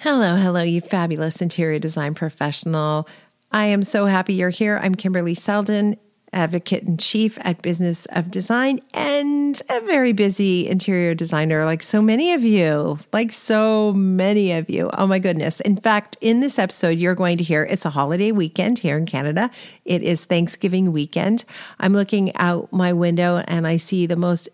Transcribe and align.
Hello, 0.00 0.36
hello, 0.36 0.62
you 0.62 0.80
fabulous 0.80 1.42
interior 1.42 1.80
design 1.80 2.14
professional. 2.14 3.08
I 3.50 3.64
am 3.64 3.82
so 3.82 4.06
happy 4.06 4.34
you're 4.34 4.48
here. 4.48 4.78
I'm 4.80 4.94
Kimberly 4.94 5.34
Seldon, 5.34 5.96
advocate 6.32 6.84
in 6.84 6.98
chief 6.98 7.36
at 7.40 7.62
Business 7.62 8.06
of 8.12 8.30
Design 8.30 8.80
and 8.94 9.60
a 9.68 9.80
very 9.80 10.12
busy 10.12 10.68
interior 10.68 11.16
designer, 11.16 11.64
like 11.64 11.82
so 11.82 12.00
many 12.00 12.32
of 12.32 12.44
you, 12.44 13.00
like 13.12 13.32
so 13.32 13.92
many 13.92 14.52
of 14.52 14.70
you. 14.70 14.88
Oh 14.96 15.08
my 15.08 15.18
goodness. 15.18 15.58
In 15.62 15.76
fact, 15.76 16.16
in 16.20 16.38
this 16.38 16.60
episode, 16.60 16.96
you're 16.96 17.16
going 17.16 17.36
to 17.38 17.42
hear 17.42 17.64
it's 17.64 17.84
a 17.84 17.90
holiday 17.90 18.30
weekend 18.30 18.78
here 18.78 18.96
in 18.96 19.04
Canada. 19.04 19.50
It 19.84 20.04
is 20.04 20.24
Thanksgiving 20.24 20.92
weekend. 20.92 21.44
I'm 21.80 21.92
looking 21.92 22.36
out 22.36 22.72
my 22.72 22.92
window 22.92 23.42
and 23.48 23.66
I 23.66 23.78
see 23.78 24.06
the 24.06 24.14
most 24.14 24.48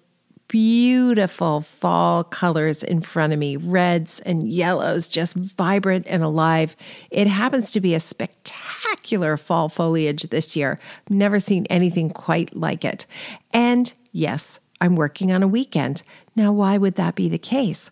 beautiful 0.49 1.61
fall 1.63 2.25
colors 2.25 2.83
in 2.83 3.01
front 3.01 3.33
of 3.33 3.39
me 3.39 3.57
reds 3.57 4.21
and 4.21 4.49
yellows, 4.49 5.09
just 5.09 5.35
vibrant 5.35 6.07
and 6.09 6.23
alive. 6.23 6.77
It 7.11 7.27
happens 7.27 7.71
to 7.73 7.81
be 7.81 7.95
a 7.95 8.01
spectacular 8.01 9.37
fall 9.37 9.69
foliage 9.69 10.25
this 10.25 10.57
year. 10.57 10.79
Never 11.09 11.41
seen 11.41 11.67
anything 11.67 12.11
quite 12.11 12.55
like 12.55 12.85
it. 12.85 13.07
And 13.53 13.93
yes, 14.13 14.61
I'm 14.81 14.97
working 14.97 15.33
on 15.33 15.43
a 15.43 15.49
weekend. 15.49 16.03
Now, 16.37 16.53
why 16.53 16.79
would 16.79 16.97
that 16.97 17.15
be 17.15 17.29
the 17.29 17.39
case? 17.39 17.91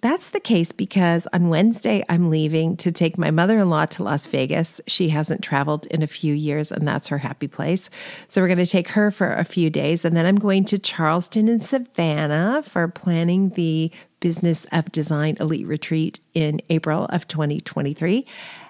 That's 0.00 0.30
the 0.30 0.38
case 0.38 0.70
because 0.70 1.26
on 1.32 1.48
Wednesday, 1.48 2.04
I'm 2.08 2.30
leaving 2.30 2.76
to 2.78 2.92
take 2.92 3.18
my 3.18 3.32
mother 3.32 3.58
in 3.58 3.68
law 3.68 3.84
to 3.86 4.04
Las 4.04 4.28
Vegas. 4.28 4.80
She 4.86 5.08
hasn't 5.08 5.42
traveled 5.42 5.86
in 5.86 6.02
a 6.02 6.06
few 6.06 6.34
years, 6.34 6.70
and 6.70 6.86
that's 6.86 7.08
her 7.08 7.18
happy 7.18 7.48
place. 7.48 7.90
So 8.28 8.40
we're 8.40 8.46
going 8.46 8.58
to 8.58 8.66
take 8.66 8.90
her 8.90 9.10
for 9.10 9.32
a 9.32 9.44
few 9.44 9.70
days. 9.70 10.04
And 10.04 10.16
then 10.16 10.24
I'm 10.24 10.36
going 10.36 10.64
to 10.66 10.78
Charleston 10.78 11.48
and 11.48 11.64
Savannah 11.64 12.62
for 12.62 12.86
planning 12.86 13.50
the 13.50 13.90
Business 14.20 14.66
of 14.70 14.92
Design 14.92 15.36
Elite 15.40 15.66
Retreat 15.66 16.20
in 16.32 16.60
April 16.70 17.06
of 17.06 17.26
2023. 17.26 18.24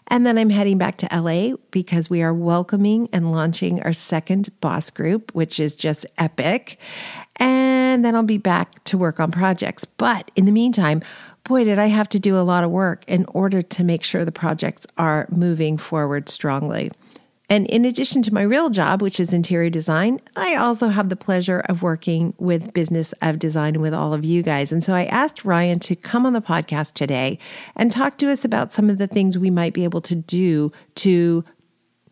And 0.09 0.27
then 0.27 0.39
I'm 0.39 0.51
heading 0.51 0.79
back 0.79 0.97
to 0.98 1.09
LA 1.12 1.57
because 1.71 2.09
we 2.09 2.23
are 2.23 2.33
welcoming 2.33 3.09
and 3.12 3.31
launching 3.31 3.83
our 3.83 3.92
second 3.92 4.48
boss 4.61 4.91
group, 4.91 5.34
which 5.34 5.61
is 5.61 5.77
just 5.77 6.06
epic 6.17 6.78
and 7.39 8.05
then 8.05 8.15
I'll 8.15 8.23
be 8.23 8.39
back 8.39 8.83
to 8.84 8.98
work 8.98 9.20
on 9.20 9.31
projects. 9.31 9.84
But 9.84 10.31
in 10.37 10.45
the 10.45 10.53
meantime, 10.53 11.03
boy, 11.45 11.65
did 11.65 11.78
I 11.78 11.87
have 11.87 12.09
to 12.11 12.19
do 12.19 12.37
a 12.37 12.42
lot 12.42 12.65
of 12.65 12.70
work 12.70 13.05
in 13.06 13.25
order 13.28 13.62
to 13.62 13.84
make 13.84 14.05
sure 14.05 14.25
the 14.25 14.33
projects 14.33 14.87
are 14.97 15.27
moving 15.31 15.78
forward 15.78 16.28
strongly. 16.28 16.91
And 17.50 17.66
in 17.68 17.84
addition 17.84 18.20
to 18.22 18.34
my 18.34 18.42
real 18.42 18.68
job, 18.68 19.00
which 19.00 19.18
is 19.18 19.32
interior 19.32 19.70
design, 19.70 20.20
I 20.36 20.56
also 20.56 20.88
have 20.88 21.08
the 21.08 21.16
pleasure 21.16 21.60
of 21.60 21.82
working 21.82 22.34
with 22.38 22.74
Business 22.74 23.14
of 23.22 23.38
Design 23.38 23.80
with 23.80 23.94
all 23.94 24.12
of 24.12 24.24
you 24.24 24.42
guys. 24.42 24.70
And 24.70 24.84
so 24.84 24.92
I 24.92 25.04
asked 25.04 25.44
Ryan 25.44 25.78
to 25.80 25.96
come 25.96 26.26
on 26.26 26.34
the 26.34 26.42
podcast 26.42 26.92
today 26.92 27.38
and 27.74 27.91
talk 27.91 28.19
to 28.19 28.30
us 28.30 28.44
about 28.44 28.72
some 28.72 28.91
of 28.91 28.98
the 28.98 29.06
things 29.06 29.38
we 29.38 29.50
might 29.50 29.72
be 29.72 29.84
able 29.84 30.02
to 30.02 30.14
do 30.14 30.72
to 30.96 31.42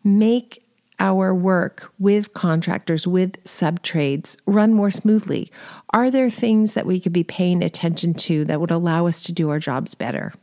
make 0.03 0.63
our 0.99 1.33
work 1.33 1.91
with 1.99 2.33
contractors, 2.33 3.05
with 3.05 3.37
sub 3.45 3.83
trades, 3.83 4.37
run 4.45 4.73
more 4.73 4.89
smoothly? 4.89 5.51
Are 5.91 6.09
there 6.09 6.29
things 6.29 6.73
that 6.73 6.85
we 6.85 6.99
could 6.99 7.13
be 7.13 7.23
paying 7.23 7.63
attention 7.63 8.13
to 8.15 8.45
that 8.45 8.59
would 8.59 8.71
allow 8.71 9.05
us 9.05 9.21
to 9.23 9.31
do 9.31 9.49
our 9.49 9.59
jobs 9.59 9.93
better? 9.93 10.33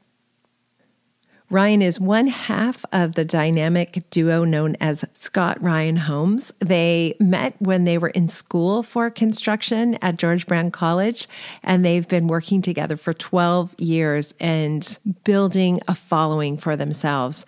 Ryan 1.50 1.82
is 1.82 2.00
one 2.00 2.28
half 2.28 2.86
of 2.90 3.14
the 3.14 3.24
dynamic 3.24 4.02
duo 4.10 4.44
known 4.44 4.76
as 4.80 5.04
Scott 5.12 5.62
Ryan 5.62 5.96
Homes. 5.96 6.52
They 6.58 7.14
met 7.20 7.54
when 7.58 7.84
they 7.84 7.98
were 7.98 8.08
in 8.08 8.28
school 8.28 8.82
for 8.82 9.10
construction 9.10 9.98
at 10.00 10.16
George 10.16 10.46
Brown 10.46 10.70
College, 10.70 11.28
and 11.62 11.84
they've 11.84 12.08
been 12.08 12.28
working 12.28 12.62
together 12.62 12.96
for 12.96 13.12
12 13.12 13.74
years 13.78 14.32
and 14.40 14.98
building 15.24 15.80
a 15.86 15.94
following 15.94 16.56
for 16.56 16.76
themselves. 16.76 17.44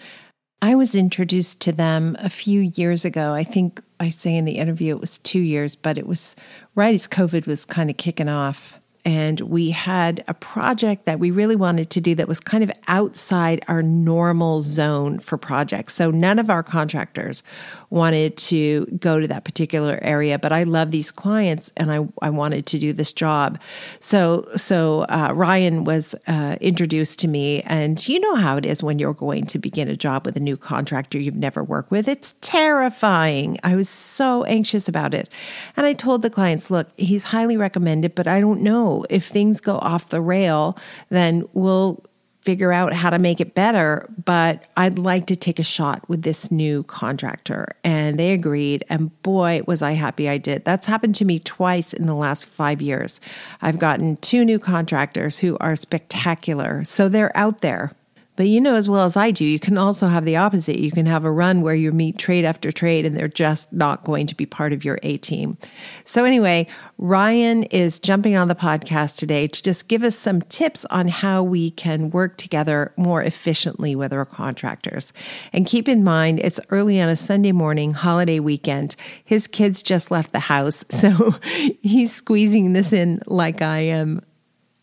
I 0.61 0.75
was 0.75 0.95
introduced 0.95 1.61
to 1.61 1.73
them 1.73 2.17
a 2.19 2.29
few 2.29 2.61
years 2.61 3.05
ago. 3.05 3.33
I 3.33 3.45
think 3.45 3.81
I 3.99 4.11
say 4.11 4.37
in 4.37 4.45
the 4.45 4.59
interview 4.59 4.95
it 4.95 5.01
was 5.01 5.19
two 5.19 5.41
years, 5.41 5.75
but 5.75 5.97
it 5.97 6.07
was 6.07 6.37
right 6.75 6.95
as 6.95 7.07
COVID 7.07 7.47
was 7.47 7.65
kind 7.65 7.89
of 7.89 7.97
kicking 7.97 8.29
off 8.29 8.79
and 9.07 9.41
we 9.43 9.71
had 9.71 10.25
a 10.27 10.35
project 10.35 11.05
that 11.05 11.21
we 11.21 11.31
really 11.31 11.55
wanted 11.55 11.91
to 11.91 12.01
do 12.01 12.17
that 12.17 12.27
was 12.27 12.41
kind 12.41 12.65
of 12.65 12.73
outside 12.89 13.65
our 13.69 13.81
normal 13.81 14.63
zone 14.63 15.21
for 15.21 15.39
projects. 15.39 15.95
So 15.95 16.11
none 16.11 16.41
of 16.41 16.51
our 16.51 16.65
contractors 16.65 17.45
wanted 17.89 18.37
to 18.37 18.87
go 18.99 19.21
to 19.21 19.29
that 19.29 19.45
particular 19.45 20.01
area, 20.03 20.41
but 20.41 20.53
I 20.53 20.65
love 20.65 20.91
these 20.91 21.13
clients 21.13 21.71
and 21.77 21.93
I, 21.93 22.09
I 22.21 22.31
wanted 22.31 22.67
to 22.67 22.79
do 22.81 22.93
this 22.93 23.13
job. 23.13 23.61
So 24.01 24.45
so 24.57 25.03
uh, 25.03 25.31
Ryan 25.33 25.85
was 25.85 26.17
uh, 26.27 26.57
introduced 26.61 27.21
to 27.21 27.29
me, 27.29 27.63
and 27.63 28.07
you 28.09 28.19
know 28.19 28.35
how 28.35 28.57
it 28.57 28.67
is 28.67 28.83
when 28.83 28.99
you're 28.99 29.15
going 29.15 29.45
to 29.47 29.59
begin 29.61 29.89
a 29.89 29.97
job 29.97 30.27
with 30.27 30.37
a 30.37 30.41
new 30.41 30.57
contractor 30.57 31.19
you've 31.19 31.37
never 31.37 31.63
worked 31.63 31.93
with. 31.93 32.09
It's 32.09 32.35
terrifying. 32.41 33.59
I 33.63 33.77
was 33.77 33.89
so 33.89 34.43
anxious 34.45 34.89
about 34.89 35.15
it, 35.15 35.29
and 35.77 35.87
I 35.87 35.93
told 35.93 36.23
the 36.23 36.31
clients, 36.31 36.71
"Look, 36.71 36.89
he's 36.97 37.23
highly 37.23 37.57
recommended, 37.57 38.17
but 38.17 38.27
I 38.27 38.41
don't 38.41 38.63
know." 38.63 38.96
If 39.11 39.27
things 39.27 39.61
go 39.61 39.79
off 39.79 40.09
the 40.09 40.21
rail, 40.21 40.79
then 41.11 41.45
we'll 41.53 42.03
figure 42.47 42.73
out 42.73 42.93
how 42.93 43.11
to 43.11 43.19
make 43.19 43.41
it 43.41 43.55
better. 43.55 44.09
But 44.25 44.69
I'd 44.77 45.01
like 45.01 45.27
to 45.27 45.37
take 45.37 45.59
a 45.59 45.65
shot 45.65 46.09
with 46.09 46.23
this 46.23 46.51
new 46.51 46.85
contractor. 46.85 47.75
And 47.83 48.19
they 48.19 48.33
agreed. 48.33 48.85
And 48.89 49.21
boy, 49.23 49.63
was 49.67 49.83
I 49.83 49.93
happy 49.93 50.29
I 50.29 50.39
did. 50.39 50.65
That's 50.65 50.87
happened 50.87 51.17
to 51.17 51.25
me 51.25 51.41
twice 51.41 51.93
in 51.93 52.07
the 52.07 52.15
last 52.15 52.47
five 52.47 52.81
years. 52.81 53.21
I've 53.61 53.81
gotten 53.81 54.17
two 54.19 54.45
new 54.45 54.61
contractors 54.61 55.39
who 55.39 55.59
are 55.59 55.75
spectacular. 55.75 56.85
So 56.85 57.09
they're 57.09 57.37
out 57.37 57.63
there. 57.63 57.93
But 58.37 58.49
you 58.49 58.61
know 58.61 58.75
as 58.75 58.89
well 58.89 59.05
as 59.05 59.17
I 59.17 59.31
do, 59.31 59.45
you 59.45 59.59
can 59.59 59.79
also 59.79 60.09
have 60.09 60.27
the 60.27 60.37
opposite. 60.37 60.79
You 60.79 60.91
can 60.91 61.07
have 61.07 61.25
a 61.25 61.31
run 61.31 61.63
where 61.63 61.75
you 61.75 61.91
meet 61.91 62.19
trade 62.19 62.45
after 62.45 62.71
trade 62.71 63.07
and 63.07 63.17
they're 63.17 63.29
just 63.29 63.73
not 63.73 64.05
going 64.05 64.27
to 64.27 64.35
be 64.35 64.45
part 64.45 64.75
of 64.75 64.85
your 64.85 64.99
A 65.03 65.17
team. 65.17 65.57
So, 66.05 66.25
anyway, 66.25 66.67
Ryan 66.99 67.65
is 67.65 67.99
jumping 67.99 68.37
on 68.37 68.49
the 68.49 68.55
podcast 68.55 69.17
today 69.17 69.49
to 69.49 69.63
just 69.63 69.89
give 69.89 70.05
us 70.05 70.17
some 70.17 70.43
tips 70.43 70.85
on 70.87 71.09
how 71.09 71.43
we 71.43 71.71
can 71.71 72.11
work 72.11 72.37
together 72.37 72.93
more 72.97 73.23
efficiently 73.23 73.97
with 73.97 74.13
our 74.13 74.27
contractors. 74.27 75.15
And 75.53 75.67
keep 75.67 75.89
in 75.89 76.05
mind, 76.05 76.41
it's 76.41 76.61
early 76.69 77.01
on 77.01 77.09
a 77.09 77.17
Sunday 77.17 77.53
morning, 77.53 77.93
holiday 77.93 78.39
weekend. 78.39 78.97
His 79.25 79.47
kids 79.47 79.83
just 79.83 80.11
left 80.11 80.33
the 80.33 80.41
house. 80.41 80.85
So, 80.97 81.37
he's 81.83 82.13
squeezing 82.13 82.73
this 82.73 82.93
in 82.93 83.21
like 83.27 83.63
I 83.63 83.81
am. 83.81 84.23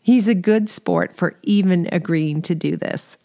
He's 0.00 0.26
a 0.26 0.34
good 0.34 0.70
sport 0.70 1.14
for 1.14 1.38
even 1.42 1.88
agreeing 1.92 2.40
to 2.42 2.54
do 2.54 2.76
this. 2.76 3.18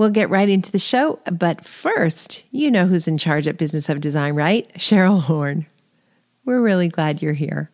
We'll 0.00 0.08
get 0.08 0.30
right 0.30 0.48
into 0.48 0.72
the 0.72 0.78
show, 0.78 1.18
but 1.30 1.62
first, 1.62 2.44
you 2.50 2.70
know 2.70 2.86
who's 2.86 3.06
in 3.06 3.18
charge 3.18 3.46
at 3.46 3.58
Business 3.58 3.90
of 3.90 4.00
Design, 4.00 4.32
right? 4.32 4.66
Cheryl 4.78 5.20
Horn. 5.20 5.66
We're 6.42 6.62
really 6.62 6.88
glad 6.88 7.20
you're 7.20 7.34
here. 7.34 7.70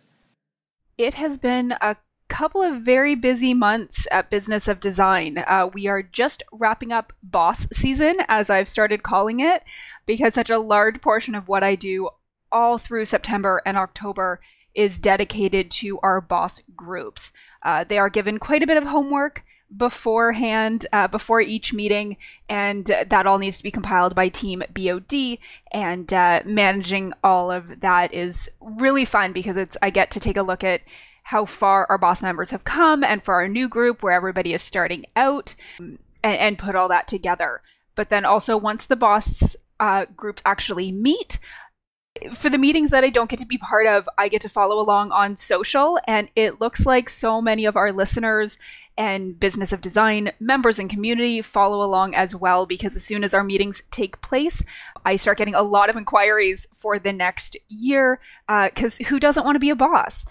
It 0.98 1.14
has 1.14 1.38
been 1.38 1.74
a 1.80 1.94
couple 2.26 2.62
of 2.62 2.82
very 2.82 3.14
busy 3.14 3.54
months 3.54 4.08
at 4.10 4.28
Business 4.28 4.66
of 4.66 4.80
Design. 4.80 5.38
Uh, 5.46 5.70
we 5.72 5.86
are 5.86 6.02
just 6.02 6.42
wrapping 6.50 6.90
up 6.90 7.12
boss 7.22 7.68
season, 7.72 8.16
as 8.26 8.50
I've 8.50 8.66
started 8.66 9.04
calling 9.04 9.38
it, 9.38 9.62
because 10.04 10.34
such 10.34 10.50
a 10.50 10.58
large 10.58 11.00
portion 11.00 11.36
of 11.36 11.46
what 11.46 11.62
I 11.62 11.76
do 11.76 12.10
all 12.50 12.76
through 12.76 13.04
September 13.04 13.62
and 13.64 13.76
October 13.76 14.40
is 14.74 14.98
dedicated 14.98 15.70
to 15.70 16.00
our 16.00 16.20
boss 16.20 16.60
groups. 16.74 17.30
Uh, 17.62 17.84
they 17.84 17.98
are 17.98 18.10
given 18.10 18.40
quite 18.40 18.64
a 18.64 18.66
bit 18.66 18.78
of 18.78 18.86
homework 18.86 19.44
beforehand, 19.74 20.86
uh, 20.92 21.08
before 21.08 21.40
each 21.40 21.72
meeting, 21.72 22.16
and 22.48 22.86
that 22.86 23.26
all 23.26 23.38
needs 23.38 23.58
to 23.58 23.62
be 23.62 23.70
compiled 23.70 24.14
by 24.14 24.28
Team 24.28 24.62
BOD. 24.72 25.38
And 25.72 26.12
uh, 26.12 26.42
managing 26.44 27.12
all 27.24 27.50
of 27.50 27.80
that 27.80 28.12
is 28.12 28.48
really 28.60 29.04
fun 29.04 29.32
because 29.32 29.56
it's 29.56 29.76
I 29.82 29.90
get 29.90 30.10
to 30.12 30.20
take 30.20 30.36
a 30.36 30.42
look 30.42 30.62
at 30.62 30.82
how 31.24 31.44
far 31.44 31.86
our 31.88 31.98
boss 31.98 32.22
members 32.22 32.50
have 32.50 32.64
come, 32.64 33.02
and 33.02 33.22
for 33.22 33.34
our 33.34 33.48
new 33.48 33.68
group 33.68 34.02
where 34.02 34.12
everybody 34.12 34.52
is 34.52 34.62
starting 34.62 35.04
out, 35.16 35.54
and, 35.78 35.98
and 36.22 36.58
put 36.58 36.76
all 36.76 36.88
that 36.88 37.08
together. 37.08 37.62
But 37.96 38.10
then 38.10 38.24
also 38.24 38.56
once 38.56 38.86
the 38.86 38.94
boss 38.94 39.56
uh, 39.80 40.06
groups 40.16 40.42
actually 40.46 40.92
meet, 40.92 41.38
for 42.32 42.50
the 42.50 42.58
meetings 42.58 42.90
that 42.90 43.04
I 43.04 43.10
don't 43.10 43.30
get 43.30 43.38
to 43.40 43.46
be 43.46 43.58
part 43.58 43.86
of, 43.86 44.08
I 44.18 44.28
get 44.28 44.40
to 44.42 44.48
follow 44.48 44.80
along 44.80 45.12
on 45.12 45.36
social. 45.36 45.98
And 46.06 46.28
it 46.36 46.60
looks 46.60 46.86
like 46.86 47.08
so 47.08 47.40
many 47.40 47.64
of 47.64 47.76
our 47.76 47.92
listeners 47.92 48.58
and 48.98 49.38
Business 49.38 49.72
of 49.72 49.80
Design 49.80 50.30
members 50.40 50.78
and 50.78 50.88
community 50.88 51.42
follow 51.42 51.84
along 51.84 52.14
as 52.14 52.34
well, 52.34 52.66
because 52.66 52.96
as 52.96 53.04
soon 53.04 53.24
as 53.24 53.34
our 53.34 53.44
meetings 53.44 53.82
take 53.90 54.20
place, 54.22 54.62
I 55.04 55.16
start 55.16 55.38
getting 55.38 55.54
a 55.54 55.62
lot 55.62 55.90
of 55.90 55.96
inquiries 55.96 56.66
for 56.72 56.98
the 56.98 57.12
next 57.12 57.56
year. 57.68 58.20
Because 58.48 59.00
uh, 59.00 59.04
who 59.04 59.20
doesn't 59.20 59.44
want 59.44 59.56
to 59.56 59.60
be 59.60 59.70
a 59.70 59.76
boss? 59.76 60.24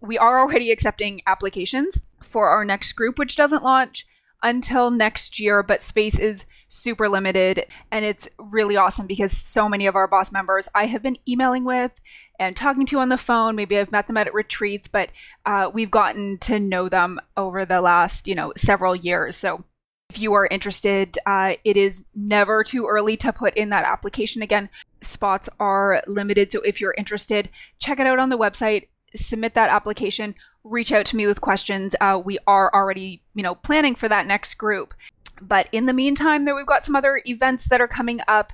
We 0.00 0.18
are 0.18 0.38
already 0.40 0.70
accepting 0.70 1.22
applications 1.26 2.00
for 2.20 2.48
our 2.48 2.64
next 2.64 2.92
group, 2.92 3.18
which 3.18 3.36
doesn't 3.36 3.62
launch 3.62 4.06
until 4.42 4.90
next 4.90 5.38
year, 5.38 5.62
but 5.62 5.82
space 5.82 6.18
is 6.18 6.46
super 6.72 7.08
limited. 7.08 7.66
And 7.90 8.04
it's 8.04 8.28
really 8.38 8.76
awesome 8.76 9.06
because 9.06 9.32
so 9.32 9.68
many 9.68 9.86
of 9.86 9.96
our 9.96 10.06
boss 10.06 10.32
members 10.32 10.68
I 10.74 10.86
have 10.86 11.02
been 11.02 11.18
emailing 11.28 11.64
with 11.64 12.00
and 12.38 12.56
talking 12.56 12.86
to 12.86 13.00
on 13.00 13.10
the 13.10 13.18
phone. 13.18 13.56
Maybe 13.56 13.76
I've 13.76 13.92
met 13.92 14.06
them 14.06 14.16
at 14.16 14.32
retreats, 14.32 14.88
but 14.88 15.10
uh, 15.44 15.70
we've 15.74 15.90
gotten 15.90 16.38
to 16.38 16.58
know 16.58 16.88
them 16.88 17.18
over 17.36 17.64
the 17.64 17.80
last, 17.80 18.26
you 18.28 18.34
know, 18.34 18.52
several 18.56 18.94
years. 18.94 19.36
So 19.36 19.64
If 20.10 20.18
you 20.18 20.32
are 20.34 20.48
interested, 20.50 21.16
uh, 21.24 21.54
it 21.64 21.76
is 21.76 22.04
never 22.16 22.64
too 22.64 22.86
early 22.88 23.16
to 23.18 23.32
put 23.32 23.56
in 23.56 23.70
that 23.70 23.84
application. 23.84 24.42
Again, 24.42 24.68
spots 25.00 25.48
are 25.60 26.02
limited. 26.08 26.50
So 26.50 26.60
if 26.62 26.80
you're 26.80 26.96
interested, 26.98 27.48
check 27.78 28.00
it 28.00 28.08
out 28.08 28.18
on 28.18 28.28
the 28.28 28.36
website, 28.36 28.88
submit 29.14 29.54
that 29.54 29.70
application, 29.70 30.34
reach 30.64 30.90
out 30.90 31.06
to 31.06 31.16
me 31.16 31.28
with 31.28 31.40
questions. 31.40 31.94
Uh, 32.00 32.20
we 32.22 32.38
are 32.48 32.74
already, 32.74 33.22
you 33.34 33.44
know, 33.44 33.54
planning 33.54 33.94
for 33.94 34.08
that 34.08 34.26
next 34.26 34.54
group. 34.54 34.94
But 35.40 35.68
in 35.72 35.86
the 35.86 35.92
meantime, 35.92 36.44
there 36.44 36.54
we've 36.54 36.66
got 36.66 36.84
some 36.84 36.96
other 36.96 37.20
events 37.24 37.68
that 37.68 37.80
are 37.80 37.88
coming 37.88 38.20
up 38.28 38.52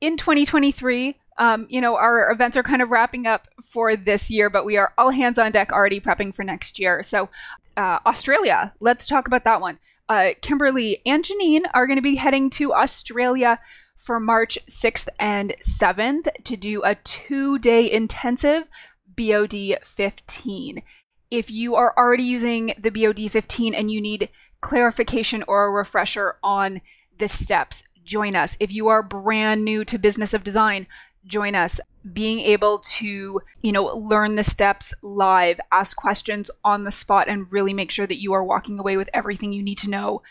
in 0.00 0.16
2023. 0.16 1.16
Um, 1.38 1.66
you 1.70 1.80
know, 1.80 1.96
our 1.96 2.30
events 2.30 2.56
are 2.56 2.62
kind 2.62 2.82
of 2.82 2.90
wrapping 2.90 3.26
up 3.26 3.46
for 3.62 3.94
this 3.94 4.30
year, 4.30 4.50
but 4.50 4.64
we 4.64 4.76
are 4.76 4.92
all 4.98 5.10
hands 5.10 5.38
on 5.38 5.52
deck 5.52 5.72
already 5.72 6.00
prepping 6.00 6.34
for 6.34 6.42
next 6.42 6.78
year. 6.78 7.02
So, 7.02 7.28
uh, 7.76 8.00
Australia, 8.06 8.72
let's 8.80 9.06
talk 9.06 9.28
about 9.28 9.44
that 9.44 9.60
one. 9.60 9.78
Uh, 10.08 10.30
Kimberly 10.40 11.00
and 11.06 11.22
Janine 11.22 11.62
are 11.74 11.86
going 11.86 11.98
to 11.98 12.02
be 12.02 12.16
heading 12.16 12.50
to 12.50 12.74
Australia 12.74 13.60
for 13.96 14.18
March 14.18 14.58
6th 14.66 15.08
and 15.18 15.54
7th 15.60 16.28
to 16.44 16.56
do 16.56 16.82
a 16.82 16.94
two 16.96 17.58
day 17.58 17.90
intensive 17.90 18.64
BOD 19.06 19.78
15. 19.82 20.82
If 21.30 21.50
you 21.50 21.74
are 21.74 21.94
already 21.96 22.24
using 22.24 22.72
the 22.78 22.90
BOD 22.90 23.30
15 23.30 23.74
and 23.74 23.90
you 23.90 24.00
need 24.00 24.30
clarification 24.60 25.44
or 25.46 25.66
a 25.66 25.70
refresher 25.70 26.36
on 26.42 26.80
the 27.18 27.28
steps, 27.28 27.84
join 28.02 28.34
us. 28.34 28.56
If 28.60 28.72
you 28.72 28.88
are 28.88 29.02
brand 29.02 29.64
new 29.64 29.84
to 29.84 29.98
business 29.98 30.32
of 30.32 30.42
design, 30.42 30.86
join 31.26 31.54
us. 31.54 31.80
Being 32.10 32.40
able 32.40 32.78
to, 32.78 33.40
you 33.60 33.72
know, 33.72 33.84
learn 33.84 34.36
the 34.36 34.44
steps 34.44 34.94
live, 35.02 35.60
ask 35.70 35.96
questions 35.96 36.50
on 36.64 36.84
the 36.84 36.90
spot, 36.90 37.28
and 37.28 37.52
really 37.52 37.74
make 37.74 37.90
sure 37.90 38.06
that 38.06 38.22
you 38.22 38.32
are 38.32 38.42
walking 38.42 38.78
away 38.78 38.96
with 38.96 39.10
everything 39.12 39.52
you 39.52 39.62
need 39.62 39.78
to 39.78 39.90
know 39.90 40.22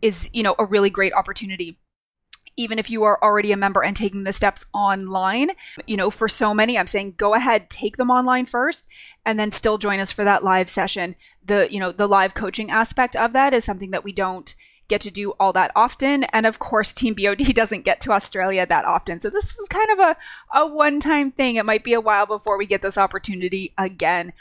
is, 0.00 0.30
you 0.32 0.44
know, 0.44 0.54
a 0.58 0.64
really 0.64 0.90
great 0.90 1.14
opportunity 1.14 1.78
even 2.56 2.78
if 2.78 2.90
you 2.90 3.02
are 3.04 3.22
already 3.22 3.52
a 3.52 3.56
member 3.56 3.82
and 3.82 3.96
taking 3.96 4.24
the 4.24 4.32
steps 4.32 4.66
online. 4.72 5.50
You 5.86 5.96
know, 5.96 6.10
for 6.10 6.28
so 6.28 6.54
many, 6.54 6.78
I'm 6.78 6.86
saying 6.86 7.14
go 7.16 7.34
ahead, 7.34 7.70
take 7.70 7.96
them 7.96 8.10
online 8.10 8.46
first, 8.46 8.86
and 9.24 9.38
then 9.38 9.50
still 9.50 9.78
join 9.78 10.00
us 10.00 10.12
for 10.12 10.24
that 10.24 10.44
live 10.44 10.68
session. 10.68 11.16
The, 11.44 11.68
you 11.70 11.80
know, 11.80 11.92
the 11.92 12.06
live 12.06 12.34
coaching 12.34 12.70
aspect 12.70 13.16
of 13.16 13.32
that 13.32 13.52
is 13.52 13.64
something 13.64 13.90
that 13.90 14.04
we 14.04 14.12
don't 14.12 14.54
get 14.88 15.00
to 15.00 15.10
do 15.10 15.32
all 15.40 15.52
that 15.52 15.72
often. 15.74 16.24
And 16.24 16.46
of 16.46 16.58
course, 16.58 16.92
Team 16.92 17.14
BOD 17.14 17.38
doesn't 17.54 17.84
get 17.84 18.00
to 18.02 18.12
Australia 18.12 18.66
that 18.66 18.84
often. 18.84 19.20
So 19.20 19.30
this 19.30 19.56
is 19.56 19.68
kind 19.68 19.90
of 19.92 19.98
a, 19.98 20.16
a 20.54 20.66
one 20.66 21.00
time 21.00 21.32
thing. 21.32 21.56
It 21.56 21.66
might 21.66 21.84
be 21.84 21.94
a 21.94 22.00
while 22.00 22.26
before 22.26 22.58
we 22.58 22.66
get 22.66 22.82
this 22.82 22.98
opportunity 22.98 23.72
again. 23.78 24.32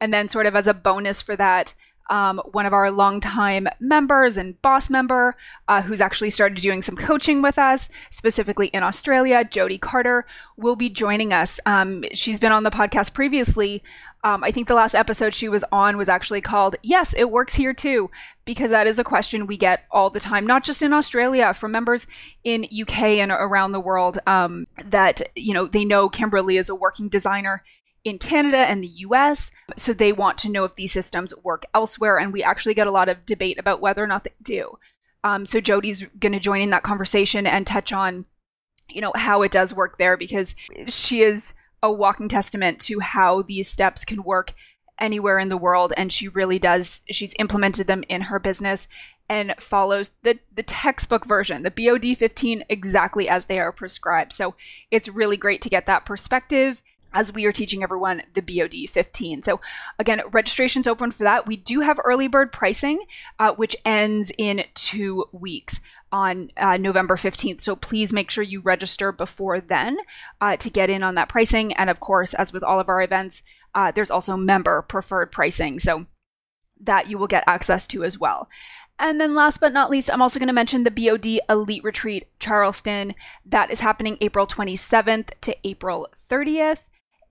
And 0.00 0.12
then, 0.12 0.28
sort 0.28 0.46
of 0.46 0.56
as 0.56 0.66
a 0.66 0.74
bonus 0.74 1.22
for 1.22 1.36
that, 1.36 1.74
um, 2.10 2.40
one 2.52 2.66
of 2.66 2.72
our 2.72 2.90
longtime 2.90 3.68
members 3.80 4.36
and 4.36 4.60
boss 4.62 4.90
member 4.90 5.36
uh, 5.68 5.82
who's 5.82 6.00
actually 6.00 6.30
started 6.30 6.60
doing 6.60 6.82
some 6.82 6.96
coaching 6.96 7.42
with 7.42 7.58
us, 7.58 7.88
specifically 8.10 8.68
in 8.68 8.82
Australia, 8.82 9.44
Jody 9.44 9.78
Carter, 9.78 10.26
will 10.56 10.76
be 10.76 10.88
joining 10.88 11.32
us. 11.32 11.60
Um, 11.66 12.04
she's 12.12 12.40
been 12.40 12.52
on 12.52 12.64
the 12.64 12.70
podcast 12.70 13.14
previously. 13.14 13.82
Um, 14.24 14.44
I 14.44 14.52
think 14.52 14.68
the 14.68 14.74
last 14.74 14.94
episode 14.94 15.34
she 15.34 15.48
was 15.48 15.64
on 15.72 15.96
was 15.96 16.08
actually 16.08 16.40
called 16.40 16.76
Yes, 16.82 17.12
It 17.12 17.30
Works 17.30 17.56
Here 17.56 17.74
Too, 17.74 18.08
because 18.44 18.70
that 18.70 18.86
is 18.86 18.98
a 18.98 19.04
question 19.04 19.46
we 19.46 19.56
get 19.56 19.84
all 19.90 20.10
the 20.10 20.20
time, 20.20 20.46
not 20.46 20.62
just 20.62 20.80
in 20.80 20.92
Australia, 20.92 21.52
from 21.52 21.72
members 21.72 22.06
in 22.44 22.64
UK 22.64 23.02
and 23.18 23.32
around 23.32 23.72
the 23.72 23.80
world 23.80 24.18
um, 24.26 24.66
that, 24.84 25.22
you 25.34 25.52
know, 25.52 25.66
they 25.66 25.84
know 25.84 26.08
Kimberly 26.08 26.56
is 26.56 26.68
a 26.68 26.74
working 26.74 27.08
designer 27.08 27.64
in 28.04 28.18
Canada 28.18 28.58
and 28.58 28.82
the 28.82 28.88
US. 28.88 29.50
So 29.76 29.92
they 29.92 30.12
want 30.12 30.38
to 30.38 30.50
know 30.50 30.64
if 30.64 30.74
these 30.74 30.92
systems 30.92 31.32
work 31.42 31.64
elsewhere. 31.74 32.18
And 32.18 32.32
we 32.32 32.42
actually 32.42 32.74
get 32.74 32.86
a 32.86 32.92
lot 32.92 33.08
of 33.08 33.26
debate 33.26 33.58
about 33.58 33.80
whether 33.80 34.02
or 34.02 34.06
not 34.06 34.24
they 34.24 34.32
do. 34.42 34.78
Um, 35.24 35.46
so 35.46 35.60
Jody's 35.60 36.02
going 36.18 36.32
to 36.32 36.40
join 36.40 36.62
in 36.62 36.70
that 36.70 36.82
conversation 36.82 37.46
and 37.46 37.66
touch 37.66 37.92
on, 37.92 38.26
you 38.90 39.00
know, 39.00 39.12
how 39.14 39.42
it 39.42 39.52
does 39.52 39.72
work 39.72 39.98
there 39.98 40.16
because 40.16 40.54
she 40.88 41.20
is 41.20 41.54
a 41.82 41.92
walking 41.92 42.28
testament 42.28 42.80
to 42.80 43.00
how 43.00 43.42
these 43.42 43.68
steps 43.68 44.04
can 44.04 44.22
work 44.24 44.52
anywhere 44.98 45.38
in 45.38 45.48
the 45.48 45.56
world. 45.56 45.92
And 45.96 46.12
she 46.12 46.28
really 46.28 46.58
does, 46.58 47.02
she's 47.10 47.34
implemented 47.38 47.86
them 47.86 48.04
in 48.08 48.22
her 48.22 48.38
business 48.38 48.88
and 49.28 49.54
follows 49.58 50.10
the, 50.22 50.40
the 50.52 50.62
textbook 50.62 51.24
version, 51.24 51.62
the 51.62 51.70
BOD 51.70 52.16
15, 52.16 52.64
exactly 52.68 53.28
as 53.28 53.46
they 53.46 53.58
are 53.58 53.72
prescribed. 53.72 54.32
So 54.32 54.54
it's 54.90 55.08
really 55.08 55.36
great 55.36 55.62
to 55.62 55.70
get 55.70 55.86
that 55.86 56.04
perspective 56.04 56.82
as 57.14 57.32
we 57.32 57.44
are 57.46 57.52
teaching 57.52 57.82
everyone 57.82 58.22
the 58.34 58.42
BOD 58.42 58.88
15. 58.88 59.42
So, 59.42 59.60
again, 59.98 60.22
registration's 60.30 60.86
open 60.86 61.10
for 61.10 61.24
that. 61.24 61.46
We 61.46 61.56
do 61.56 61.80
have 61.80 62.00
early 62.04 62.28
bird 62.28 62.52
pricing, 62.52 63.04
uh, 63.38 63.52
which 63.52 63.76
ends 63.84 64.32
in 64.38 64.64
two 64.74 65.24
weeks 65.32 65.80
on 66.10 66.48
uh, 66.56 66.76
November 66.76 67.16
15th. 67.16 67.60
So, 67.60 67.76
please 67.76 68.12
make 68.12 68.30
sure 68.30 68.44
you 68.44 68.60
register 68.60 69.12
before 69.12 69.60
then 69.60 69.98
uh, 70.40 70.56
to 70.56 70.70
get 70.70 70.90
in 70.90 71.02
on 71.02 71.14
that 71.16 71.28
pricing. 71.28 71.72
And 71.74 71.90
of 71.90 72.00
course, 72.00 72.34
as 72.34 72.52
with 72.52 72.62
all 72.62 72.80
of 72.80 72.88
our 72.88 73.02
events, 73.02 73.42
uh, 73.74 73.92
there's 73.92 74.10
also 74.10 74.36
member 74.36 74.82
preferred 74.82 75.32
pricing. 75.32 75.78
So, 75.78 76.06
that 76.84 77.08
you 77.08 77.16
will 77.16 77.28
get 77.28 77.44
access 77.46 77.86
to 77.86 78.02
as 78.02 78.18
well. 78.18 78.48
And 78.98 79.20
then 79.20 79.34
last 79.34 79.60
but 79.60 79.72
not 79.72 79.90
least, 79.90 80.10
I'm 80.12 80.22
also 80.22 80.38
going 80.38 80.48
to 80.48 80.52
mention 80.52 80.84
the 80.84 80.90
BOD 80.90 81.40
Elite 81.48 81.82
Retreat 81.82 82.28
Charleston. 82.38 83.14
That 83.44 83.70
is 83.70 83.80
happening 83.80 84.18
April 84.20 84.46
27th 84.46 85.30
to 85.40 85.56
April 85.64 86.06
30th 86.16 86.82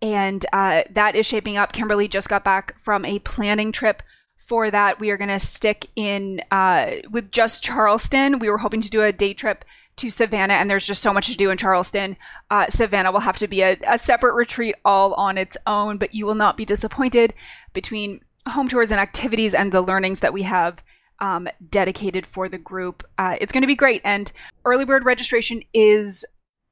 and 0.02 0.46
uh, 0.54 0.84
that 0.92 1.16
is 1.16 1.26
shaping 1.26 1.58
up. 1.58 1.74
Kimberly 1.74 2.08
just 2.08 2.30
got 2.30 2.44
back 2.44 2.78
from 2.80 3.06
a 3.06 3.20
planning 3.20 3.72
trip 3.72 4.02
for 4.36 4.72
that. 4.72 5.00
We 5.00 5.12
are 5.12 5.18
going 5.18 5.30
to 5.30 5.40
stick 5.40 5.88
in 5.96 6.42
uh, 6.52 6.92
with 7.10 7.32
just 7.32 7.64
Charleston. 7.64 8.40
We 8.40 8.50
were 8.50 8.58
hoping 8.58 8.82
to 8.82 8.90
do 8.90 9.04
a 9.04 9.12
day 9.12 9.34
trip 9.34 9.64
to 9.98 10.10
Savannah, 10.10 10.56
and 10.56 10.70
there's 10.70 10.88
just 10.88 11.04
so 11.04 11.14
much 11.14 11.28
to 11.28 11.38
do 11.38 11.52
in 11.52 11.58
Charleston. 11.58 12.18
Uh, 12.50 12.68
Savannah 12.70 13.12
will 13.12 13.20
have 13.20 13.38
to 13.38 13.48
be 13.48 13.62
a, 13.62 13.78
a 13.88 13.98
separate 13.98 14.34
retreat 14.34 14.76
all 14.84 15.14
on 15.14 15.38
its 15.38 15.58
own, 15.68 15.98
but 15.98 16.14
you 16.14 16.26
will 16.26 16.36
not 16.36 16.58
be 16.58 16.66
disappointed 16.66 17.34
between 17.74 18.22
home 18.48 18.68
tours 18.68 18.92
and 18.92 19.00
activities 19.00 19.54
and 19.54 19.72
the 19.72 19.82
learnings 19.82 20.22
that 20.22 20.34
we 20.34 20.44
have 20.44 20.84
um, 21.20 21.48
dedicated 21.70 22.26
for 22.26 22.50
the 22.50 22.58
group. 22.58 23.04
Uh, 23.18 23.38
it's 23.40 23.52
going 23.52 23.62
to 23.62 23.68
be 23.68 23.76
great. 23.76 24.02
And 24.04 24.32
early 24.66 24.86
bird 24.86 25.06
registration 25.06 25.62
is 25.74 26.26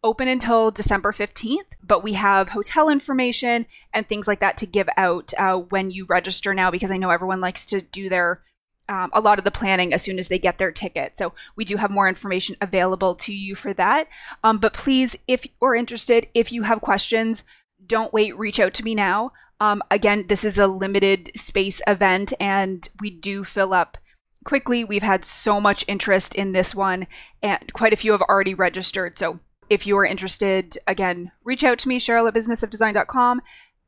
open 0.03 0.27
until 0.27 0.71
December 0.71 1.11
15th, 1.11 1.73
but 1.83 2.03
we 2.03 2.13
have 2.13 2.49
hotel 2.49 2.89
information 2.89 3.65
and 3.93 4.07
things 4.07 4.27
like 4.27 4.39
that 4.39 4.57
to 4.57 4.65
give 4.65 4.87
out 4.97 5.33
uh, 5.37 5.57
when 5.57 5.91
you 5.91 6.05
register 6.05 6.53
now 6.53 6.71
because 6.71 6.91
I 6.91 6.97
know 6.97 7.09
everyone 7.09 7.41
likes 7.41 7.65
to 7.67 7.81
do 7.81 8.09
their 8.09 8.41
um, 8.87 9.11
a 9.13 9.21
lot 9.21 9.37
of 9.37 9.45
the 9.45 9.51
planning 9.51 9.93
as 9.93 10.01
soon 10.01 10.17
as 10.17 10.27
they 10.29 10.39
get 10.39 10.57
their 10.57 10.71
ticket. 10.71 11.17
So 11.17 11.33
we 11.55 11.63
do 11.63 11.77
have 11.77 11.91
more 11.91 12.09
information 12.09 12.55
available 12.59 13.13
to 13.15 13.33
you 13.33 13.53
for 13.53 13.71
that. 13.73 14.07
Um, 14.43 14.57
but 14.57 14.73
please, 14.73 15.15
if 15.27 15.45
you're 15.61 15.75
interested, 15.75 16.27
if 16.33 16.51
you 16.51 16.63
have 16.63 16.81
questions, 16.81 17.43
don't 17.85 18.11
wait, 18.11 18.35
reach 18.37 18.59
out 18.59 18.73
to 18.75 18.83
me 18.83 18.95
now. 18.95 19.31
Um, 19.59 19.83
again, 19.91 20.25
this 20.27 20.43
is 20.43 20.57
a 20.57 20.67
limited 20.67 21.31
space 21.35 21.81
event 21.85 22.33
and 22.39 22.87
we 22.99 23.11
do 23.11 23.43
fill 23.43 23.73
up 23.73 23.97
quickly. 24.43 24.83
We've 24.83 25.03
had 25.03 25.23
so 25.23 25.61
much 25.61 25.85
interest 25.87 26.33
in 26.33 26.53
this 26.53 26.73
one 26.73 27.07
and 27.43 27.71
quite 27.73 27.93
a 27.93 27.97
few 27.97 28.13
have 28.13 28.21
already 28.21 28.55
registered. 28.55 29.19
So 29.19 29.39
if 29.69 29.85
you 29.85 29.97
are 29.97 30.05
interested, 30.05 30.77
again, 30.87 31.31
reach 31.43 31.63
out 31.63 31.77
to 31.79 31.87
me, 31.87 31.99
Cheryl 31.99 32.27
at 32.27 32.33
businessofdesign.com. 32.33 33.41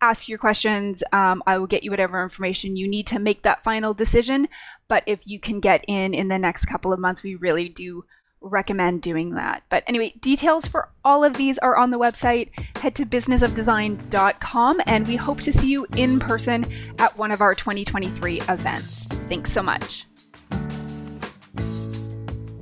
Ask 0.03 0.27
your 0.27 0.37
questions. 0.37 1.03
Um, 1.11 1.43
I 1.45 1.57
will 1.57 1.67
get 1.67 1.83
you 1.83 1.91
whatever 1.91 2.23
information 2.23 2.75
you 2.75 2.87
need 2.87 3.05
to 3.07 3.19
make 3.19 3.43
that 3.43 3.63
final 3.63 3.93
decision. 3.93 4.47
But 4.87 5.03
if 5.05 5.27
you 5.27 5.39
can 5.39 5.59
get 5.59 5.85
in 5.87 6.13
in 6.13 6.27
the 6.27 6.39
next 6.39 6.65
couple 6.65 6.91
of 6.91 6.99
months, 6.99 7.21
we 7.21 7.35
really 7.35 7.69
do 7.69 8.05
recommend 8.41 9.03
doing 9.03 9.35
that. 9.35 9.63
But 9.69 9.83
anyway, 9.85 10.13
details 10.19 10.67
for 10.67 10.89
all 11.05 11.23
of 11.23 11.37
these 11.37 11.59
are 11.59 11.77
on 11.77 11.91
the 11.91 11.99
website. 11.99 12.49
Head 12.77 12.95
to 12.95 13.05
businessofdesign.com 13.05 14.81
and 14.87 15.07
we 15.07 15.15
hope 15.15 15.41
to 15.41 15.51
see 15.51 15.69
you 15.69 15.85
in 15.95 16.19
person 16.19 16.65
at 16.97 17.15
one 17.17 17.29
of 17.29 17.41
our 17.41 17.53
2023 17.53 18.41
events. 18.41 19.05
Thanks 19.29 19.51
so 19.51 19.61
much. 19.61 20.07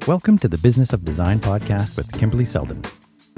Welcome 0.05 0.39
to 0.39 0.47
the 0.47 0.57
Business 0.57 0.91
of 0.91 1.05
Design 1.05 1.39
podcast 1.39 1.95
with 1.95 2.11
Kimberly 2.11 2.45
Seldon. 2.45 2.81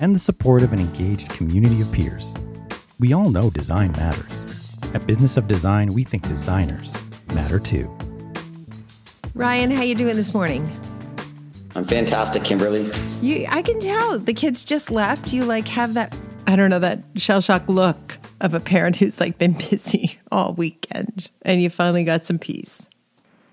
and 0.00 0.14
the 0.14 0.18
support 0.18 0.62
of 0.62 0.72
an 0.72 0.80
engaged 0.80 1.30
community 1.30 1.80
of 1.80 1.92
peers. 1.92 2.34
We 2.98 3.12
all 3.12 3.30
know 3.30 3.48
design 3.48 3.92
matters. 3.92 4.76
At 4.92 5.06
Business 5.06 5.36
of 5.36 5.46
Design, 5.46 5.94
we 5.94 6.02
think 6.02 6.26
designers 6.28 6.96
matter 7.28 7.60
too. 7.60 7.88
Ryan, 9.34 9.70
how 9.70 9.82
you 9.82 9.94
doing 9.94 10.16
this 10.16 10.34
morning? 10.34 10.68
I'm 11.76 11.84
fantastic, 11.84 12.42
Kimberly. 12.42 12.90
You, 13.22 13.46
I 13.48 13.62
can 13.62 13.78
tell 13.78 14.18
the 14.18 14.34
kids 14.34 14.64
just 14.64 14.90
left. 14.90 15.32
You 15.32 15.44
like 15.44 15.68
have 15.68 15.94
that, 15.94 16.14
I 16.46 16.56
don't 16.56 16.68
know, 16.68 16.80
that 16.80 17.04
shell 17.16 17.40
shock 17.40 17.68
look 17.68 18.18
of 18.40 18.54
a 18.54 18.60
parent 18.60 18.96
who's 18.96 19.20
like 19.20 19.38
been 19.38 19.52
busy 19.70 20.18
all 20.30 20.52
weekend 20.54 21.30
and 21.42 21.62
you 21.62 21.70
finally 21.70 22.04
got 22.04 22.26
some 22.26 22.38
peace. 22.38 22.89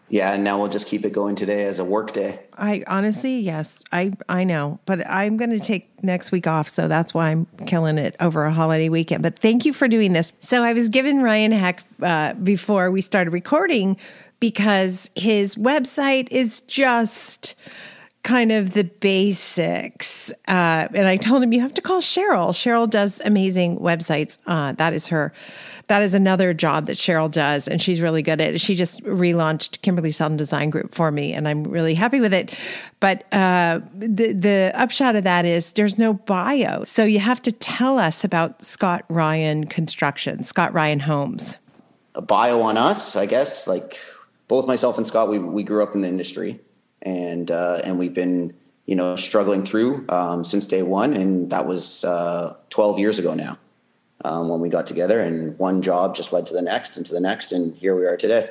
Yeah, 0.09 0.33
and 0.33 0.43
now 0.43 0.57
we'll 0.57 0.69
just 0.69 0.87
keep 0.87 1.03
it 1.03 1.11
going 1.11 1.35
today 1.35 1.65
as 1.65 1.79
a 1.79 1.83
work 1.83 2.13
day. 2.13 2.39
I 2.57 2.83
honestly, 2.87 3.39
yes, 3.39 3.83
I 3.91 4.13
I 4.29 4.45
know, 4.45 4.79
but 4.85 5.05
I'm 5.05 5.35
going 5.35 5.49
to 5.49 5.59
take 5.59 5.89
next 6.01 6.31
week 6.31 6.47
off, 6.47 6.69
so 6.69 6.87
that's 6.87 7.13
why 7.13 7.29
I'm 7.31 7.45
killing 7.65 7.97
it 7.97 8.15
over 8.21 8.45
a 8.45 8.53
holiday 8.53 8.87
weekend. 8.87 9.21
But 9.21 9.37
thank 9.39 9.65
you 9.65 9.73
for 9.73 9.87
doing 9.87 10.13
this. 10.13 10.31
So 10.39 10.63
I 10.63 10.71
was 10.71 10.87
given 10.87 11.21
Ryan 11.23 11.51
Heck 11.51 11.83
uh, 12.01 12.33
before 12.35 12.89
we 12.89 13.01
started 13.01 13.31
recording 13.31 13.97
because 14.39 15.11
his 15.15 15.55
website 15.55 16.29
is 16.31 16.61
just 16.61 17.55
kind 18.27 18.51
of 18.51 18.74
the 18.74 18.84
basics. 18.84 20.29
Uh, 20.48 20.88
and 20.93 21.07
I 21.07 21.15
told 21.15 21.41
him 21.41 21.53
you 21.53 21.62
have 21.62 21.74
to 21.75 21.81
call 21.81 22.01
Cheryl. 22.01 22.50
Cheryl 22.50 22.89
does 22.89 23.22
amazing 23.22 23.79
websites. 23.79 24.38
Uh, 24.46 24.74
that 24.74 24.93
is 24.93 25.07
her 25.07 25.34
that 25.88 26.01
is 26.01 26.13
another 26.13 26.53
job 26.53 26.86
that 26.88 26.98
Cheryl 26.98 27.31
does, 27.31 27.67
and 27.67 27.81
she's 27.81 28.01
really 28.01 28.22
good 28.22 28.41
at 28.41 28.55
it. 28.55 28.60
She 28.62 28.75
just 28.75 29.01
relaunched 29.03 29.81
Kimberly 29.81 30.12
Seldon 30.12 30.38
Design 30.38 30.69
Group 30.69 30.93
for 30.93 31.12
me, 31.12 31.34
and 31.34 31.48
I'm 31.48 31.63
really 31.63 31.93
happy 31.93 32.19
with 32.19 32.34
it. 32.34 32.53
But 33.00 33.22
uh, 33.34 33.79
the 33.96 34.34
the 34.34 34.72
upshot 34.75 35.15
of 35.15 35.24
that 35.24 35.46
is 35.46 35.72
there's 35.74 35.98
no 35.98 36.13
bio, 36.13 36.84
so 36.84 37.05
you 37.05 37.19
have 37.19 37.41
to 37.43 37.51
tell 37.53 38.00
us 38.00 38.25
about 38.25 38.63
Scott 38.63 39.05
Ryan 39.07 39.65
Construction, 39.65 40.43
Scott 40.43 40.74
Ryan 40.74 41.00
Homes. 41.00 41.57
A 42.15 42.22
bio 42.22 42.62
on 42.62 42.77
us, 42.77 43.15
I 43.15 43.25
guess. 43.25 43.67
Like 43.67 43.98
both 44.50 44.67
myself 44.67 44.98
and 44.98 45.07
Scott, 45.07 45.29
we 45.29 45.39
we 45.39 45.63
grew 45.63 45.81
up 45.84 45.96
in 45.96 46.01
the 46.01 46.10
industry, 46.10 46.60
and 47.01 47.51
uh, 47.51 47.81
and 47.83 47.99
we've 47.99 48.13
been 48.13 48.53
you 48.85 48.95
know 48.95 49.15
struggling 49.15 49.63
through 49.65 50.05
um, 50.09 50.43
since 50.43 50.67
day 50.67 50.83
one, 50.83 51.13
and 51.13 51.49
that 51.49 51.65
was 51.65 52.03
uh, 52.03 52.55
12 52.69 52.99
years 52.99 53.19
ago 53.19 53.33
now 53.33 53.57
um, 54.23 54.49
when 54.49 54.59
we 54.59 54.69
got 54.69 54.85
together, 54.85 55.19
and 55.19 55.57
one 55.59 55.81
job 55.81 56.15
just 56.15 56.33
led 56.33 56.45
to 56.47 56.53
the 56.53 56.61
next 56.61 56.97
and 56.97 57.05
to 57.05 57.13
the 57.13 57.19
next, 57.19 57.51
and 57.51 57.75
here 57.75 57.95
we 57.95 58.05
are 58.05 58.17
today. 58.17 58.49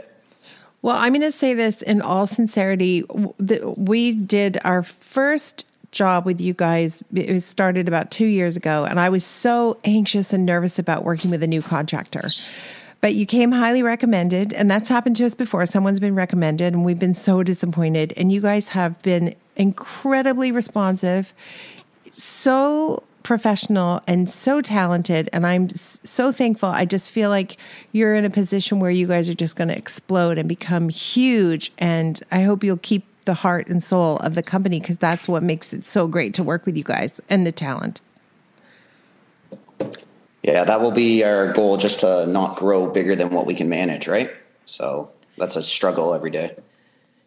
Well, 0.82 0.96
I'm 0.96 1.12
going 1.12 1.22
to 1.22 1.32
say 1.32 1.54
this 1.54 1.82
in 1.82 2.00
all 2.00 2.26
sincerity. 2.26 3.02
We 3.40 4.12
did 4.12 4.58
our 4.62 4.82
first 4.82 5.64
job 5.90 6.26
with 6.26 6.40
you 6.40 6.52
guys. 6.52 7.02
It 7.12 7.40
started 7.40 7.88
about 7.88 8.10
two 8.10 8.26
years 8.26 8.56
ago, 8.56 8.84
and 8.84 9.00
I 9.00 9.08
was 9.08 9.24
so 9.24 9.80
anxious 9.84 10.32
and 10.32 10.46
nervous 10.46 10.78
about 10.78 11.02
working 11.02 11.30
with 11.30 11.42
a 11.42 11.46
new 11.46 11.62
contractor. 11.62 12.28
But 13.00 13.14
you 13.14 13.26
came 13.26 13.52
highly 13.52 13.82
recommended, 13.82 14.52
and 14.52 14.70
that's 14.70 14.88
happened 14.88 15.16
to 15.16 15.26
us 15.26 15.34
before. 15.34 15.66
Someone's 15.66 16.00
been 16.00 16.14
recommended, 16.14 16.72
and 16.72 16.84
we've 16.84 16.98
been 16.98 17.14
so 17.14 17.42
disappointed. 17.42 18.12
And 18.16 18.32
you 18.32 18.40
guys 18.40 18.68
have 18.68 19.00
been 19.02 19.34
incredibly 19.54 20.50
responsive, 20.50 21.34
so 22.10 23.02
professional 23.22 24.00
and 24.06 24.30
so 24.30 24.60
talented. 24.60 25.28
And 25.32 25.44
I'm 25.44 25.68
so 25.68 26.30
thankful. 26.30 26.68
I 26.68 26.84
just 26.84 27.10
feel 27.10 27.28
like 27.28 27.56
you're 27.90 28.14
in 28.14 28.24
a 28.24 28.30
position 28.30 28.78
where 28.78 28.90
you 28.90 29.08
guys 29.08 29.28
are 29.28 29.34
just 29.34 29.56
going 29.56 29.66
to 29.66 29.76
explode 29.76 30.38
and 30.38 30.48
become 30.48 30.88
huge. 30.88 31.72
And 31.76 32.20
I 32.30 32.42
hope 32.42 32.62
you'll 32.62 32.76
keep 32.76 33.04
the 33.24 33.34
heart 33.34 33.66
and 33.66 33.82
soul 33.82 34.18
of 34.18 34.36
the 34.36 34.44
company 34.44 34.78
because 34.78 34.96
that's 34.96 35.28
what 35.28 35.42
makes 35.42 35.74
it 35.74 35.84
so 35.84 36.06
great 36.06 36.34
to 36.34 36.44
work 36.44 36.64
with 36.64 36.76
you 36.76 36.84
guys 36.84 37.20
and 37.28 37.44
the 37.44 37.50
talent. 37.50 38.00
Yeah, 40.46 40.62
that 40.62 40.80
will 40.80 40.92
be 40.92 41.24
our 41.24 41.52
goal 41.52 41.76
just 41.76 42.00
to 42.00 42.24
not 42.24 42.56
grow 42.56 42.86
bigger 42.86 43.16
than 43.16 43.30
what 43.30 43.46
we 43.46 43.54
can 43.54 43.68
manage, 43.68 44.06
right? 44.06 44.30
So 44.64 45.10
that's 45.36 45.56
a 45.56 45.62
struggle 45.62 46.14
every 46.14 46.30
day. 46.30 46.54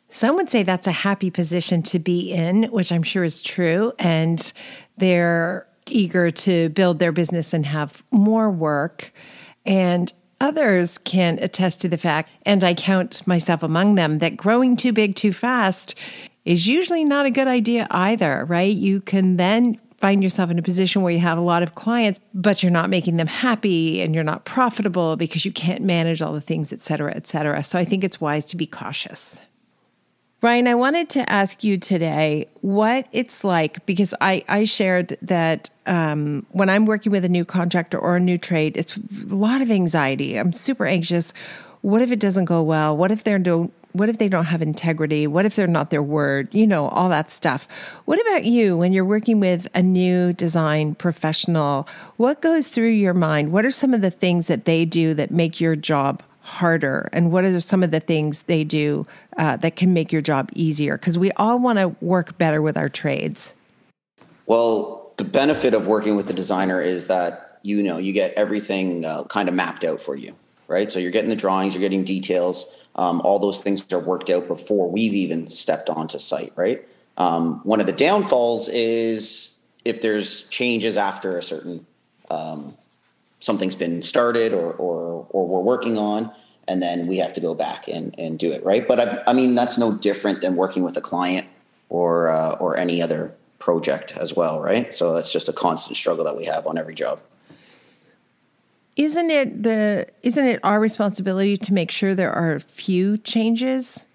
Some 0.10 0.38
would 0.38 0.50
say 0.50 0.64
that's 0.64 0.88
a 0.88 0.94
happy 0.94 1.30
position 1.30 1.84
to 1.84 2.00
be 2.00 2.32
in, 2.32 2.64
which 2.72 2.94
I'm 2.94 3.04
sure 3.04 3.26
is 3.26 3.42
true. 3.42 3.92
And 4.00 4.52
they're 4.96 5.68
eager 5.88 6.32
to 6.32 6.70
build 6.70 7.00
their 7.00 7.12
business 7.12 7.54
and 7.54 7.66
have 7.66 8.04
more 8.10 8.50
work. 8.50 9.12
And 9.66 10.14
others 10.40 10.98
can 10.98 11.40
attest 11.40 11.82
to 11.82 11.90
the 11.90 11.98
fact, 11.98 12.32
and 12.46 12.64
I 12.64 12.74
count 12.74 13.28
myself 13.28 13.64
among 13.64 13.96
them, 13.96 14.20
that 14.20 14.38
growing 14.38 14.78
too 14.78 14.94
big 14.94 15.16
too 15.16 15.34
fast 15.34 15.94
is 16.46 16.68
usually 16.68 17.04
not 17.04 17.26
a 17.26 17.32
good 17.32 17.50
idea 17.50 17.86
either, 17.92 18.46
right? 18.46 18.74
You 18.74 19.02
can 19.02 19.36
then 19.36 19.78
find 20.00 20.24
yourself 20.24 20.50
in 20.50 20.58
a 20.58 20.62
position 20.62 21.02
where 21.02 21.12
you 21.12 21.20
have 21.20 21.38
a 21.38 21.42
lot 21.42 21.62
of 21.62 21.76
clients, 21.76 22.20
but 22.34 22.64
you're 22.64 22.72
not 22.72 22.90
making 22.90 23.18
them 23.18 23.28
happy 23.28 24.02
and 24.02 24.16
you're 24.16 24.24
not 24.24 24.46
profitable 24.46 25.18
because 25.18 25.44
you 25.44 25.52
can't 25.52 25.84
manage 25.84 26.22
all 26.22 26.34
the 26.34 26.42
things, 26.42 26.72
et 26.72 26.80
cetera, 26.80 27.14
et 27.16 27.28
cetera. 27.28 27.64
So 27.64 27.78
I 27.78 27.84
think 27.84 28.04
it's 28.04 28.22
wise 28.22 28.46
to 28.46 28.58
be 28.58 28.66
cautious. 28.66 29.42
Ryan, 30.42 30.70
I 30.70 30.76
wanted 30.76 31.10
to 31.10 31.30
ask 31.30 31.66
you 31.66 31.78
today 31.78 32.48
what 32.62 33.08
it's 33.12 33.44
like 33.44 33.86
because 33.86 34.14
I, 34.22 34.42
I 34.48 34.64
shared 34.64 35.18
that 35.22 35.70
um, 35.86 36.46
when 36.52 36.70
I'm 36.70 36.86
working 36.86 37.12
with 37.12 37.26
a 37.26 37.30
new 37.30 37.44
contractor 37.44 38.00
or 38.00 38.16
a 38.16 38.22
new 38.22 38.38
trade, 38.38 38.78
it's 38.78 38.96
a 38.96 39.36
lot 39.36 39.62
of 39.62 39.70
anxiety. 39.70 40.38
I'm 40.38 40.54
super 40.54 40.86
anxious. 40.86 41.34
What 41.82 42.02
if 42.02 42.14
it 42.14 42.22
doesn't 42.22 42.46
go 42.46 42.64
well? 42.64 42.96
What 42.96 43.12
if 43.12 43.26
they're 43.26 43.38
don't 43.38 43.74
what 43.94 44.10
if 44.10 44.18
they 44.18 44.30
don't 44.30 44.46
have 44.46 44.62
integrity? 44.62 45.28
What 45.28 45.46
if 45.46 45.56
they're 45.56 45.68
not 45.68 45.90
their 45.90 46.04
word? 46.04 46.48
You 46.52 46.68
know, 46.68 46.88
all 46.90 47.10
that 47.10 47.32
stuff. 47.32 47.68
What 48.06 48.22
about 48.22 48.46
you 48.46 48.78
when 48.78 48.94
you're 48.94 49.06
working 49.06 49.40
with 49.40 49.68
a 49.74 49.82
new 49.82 50.34
design 50.34 50.96
professional? 50.96 51.88
What 52.18 52.42
goes 52.42 52.68
through 52.68 52.90
your 52.90 53.14
mind? 53.14 53.52
What 53.52 53.66
are 53.66 53.72
some 53.72 53.94
of 53.94 54.02
the 54.02 54.12
things 54.12 54.48
that 54.48 54.66
they 54.66 54.86
do 54.86 55.14
that 55.16 55.32
make 55.32 55.60
your 55.60 55.76
job 55.76 56.24
harder? 56.42 57.10
And 57.14 57.32
what 57.32 57.44
are 57.44 57.60
some 57.60 57.84
of 57.84 57.92
the 57.92 58.00
things 58.00 58.44
they 58.44 58.64
do 58.64 59.08
uh, 59.38 59.58
that 59.58 59.76
can 59.76 59.94
make 59.94 60.12
your 60.12 60.22
job 60.22 60.50
easier? 60.54 60.98
Because 60.98 61.18
we 61.18 61.32
all 61.34 61.60
want 61.60 61.80
to 61.80 61.96
work 62.02 62.38
better 62.38 62.62
with 62.62 62.78
our 62.78 62.90
trades. 62.90 63.54
Well, 64.46 65.14
the 65.18 65.24
benefit 65.24 65.74
of 65.74 65.88
working 65.88 66.16
with 66.16 66.28
the 66.28 66.34
designer 66.34 66.82
is 66.82 67.08
that 67.08 67.60
you 67.62 67.84
know 67.84 67.98
you 67.98 68.14
get 68.14 68.34
everything 68.36 69.04
uh, 69.04 69.26
kind 69.26 69.50
of 69.50 69.56
mapped 69.56 69.84
out 69.84 70.00
for 70.00 70.16
you, 70.16 70.34
right? 70.70 70.92
So 70.92 71.00
you're 71.00 71.12
getting 71.12 71.30
the 71.30 71.36
drawings, 71.36 71.74
you're 71.74 71.82
getting 71.82 72.04
details. 72.04 72.74
Um, 72.96 73.22
all 73.22 73.40
those 73.40 73.62
things 73.62 73.86
are 73.92 74.00
worked 74.00 74.30
out 74.30 74.48
before 74.48 74.90
we've 74.90 75.14
even 75.14 75.48
stepped 75.50 75.90
onto 75.90 76.20
site, 76.20 76.54
right? 76.56 76.88
Um, 77.18 77.60
one 77.64 77.80
of 77.80 77.86
the 77.86 77.94
downfalls 77.94 78.70
is 78.70 79.60
if 79.84 80.02
there's 80.02 80.48
changes 80.50 80.96
after 80.98 81.38
a 81.38 81.44
certain 81.44 81.86
um, 82.30 82.78
something's 83.40 83.76
been 83.76 84.02
started 84.02 84.54
or, 84.54 84.74
or, 84.74 85.26
or 85.30 85.48
we're 85.48 85.62
working 85.62 85.98
on, 85.98 86.32
and 86.68 86.82
then 86.82 87.08
we 87.08 87.18
have 87.18 87.34
to 87.34 87.42
go 87.42 87.56
back 87.56 87.88
and, 87.88 88.14
and 88.20 88.38
do 88.38 88.52
it 88.52 88.64
right. 88.64 88.88
But 88.88 89.00
I, 89.00 89.24
I 89.28 89.34
mean, 89.34 89.56
that's 89.56 89.78
no 89.78 89.94
different 89.96 90.42
than 90.42 90.56
working 90.56 90.84
with 90.84 90.96
a 90.98 91.02
client 91.02 91.48
or 91.90 92.30
uh, 92.30 92.52
or 92.60 92.78
any 92.78 93.02
other 93.02 93.34
project 93.58 94.16
as 94.18 94.36
well, 94.36 94.62
right? 94.62 94.94
So 94.94 95.14
that's 95.14 95.34
just 95.34 95.50
a 95.50 95.54
constant 95.54 95.98
struggle 95.98 96.24
that 96.26 96.38
we 96.38 96.46
have 96.46 96.68
on 96.68 96.78
every 96.78 96.94
job. 96.94 97.20
Isn't 99.00 99.30
it 99.30 99.64
the 99.64 100.08
isn't 100.24 100.46
it 100.46 100.60
our 100.62 100.78
responsibility 100.78 101.56
to 101.56 101.74
make 101.74 101.90
sure 101.90 102.14
there 102.14 102.34
are 102.34 102.60
few 102.60 103.18
changes? 103.18 104.08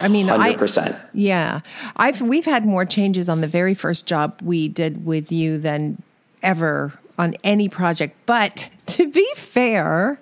I 0.00 0.06
mean, 0.06 0.28
100%. 0.28 0.94
I, 0.94 1.00
yeah, 1.12 1.60
I've 1.96 2.22
we've 2.22 2.44
had 2.44 2.64
more 2.64 2.84
changes 2.84 3.28
on 3.28 3.40
the 3.40 3.48
very 3.48 3.74
first 3.74 4.06
job 4.06 4.40
we 4.44 4.68
did 4.68 5.04
with 5.04 5.32
you 5.32 5.58
than 5.58 6.00
ever 6.40 6.96
on 7.18 7.34
any 7.42 7.68
project. 7.68 8.16
But 8.26 8.70
to 8.86 9.10
be 9.10 9.28
fair, 9.34 10.20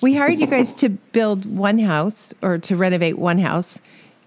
we 0.00 0.14
hired 0.14 0.38
you 0.38 0.46
guys 0.46 0.72
to 0.76 0.88
build 0.88 1.44
one 1.44 1.80
house 1.80 2.32
or 2.40 2.56
to 2.60 2.76
renovate 2.76 3.18
one 3.18 3.40
house. 3.40 3.78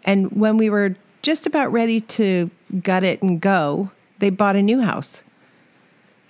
And 0.04 0.32
when 0.32 0.58
we 0.58 0.70
were 0.70 0.96
just 1.24 1.48
about 1.48 1.72
ready 1.72 2.02
to 2.02 2.52
gut 2.84 3.04
it 3.04 3.24
and 3.24 3.42
go, 3.42 3.90
they 4.20 4.30
bought 4.30 4.56
a 4.56 4.62
new 4.62 4.82
house. 4.82 5.23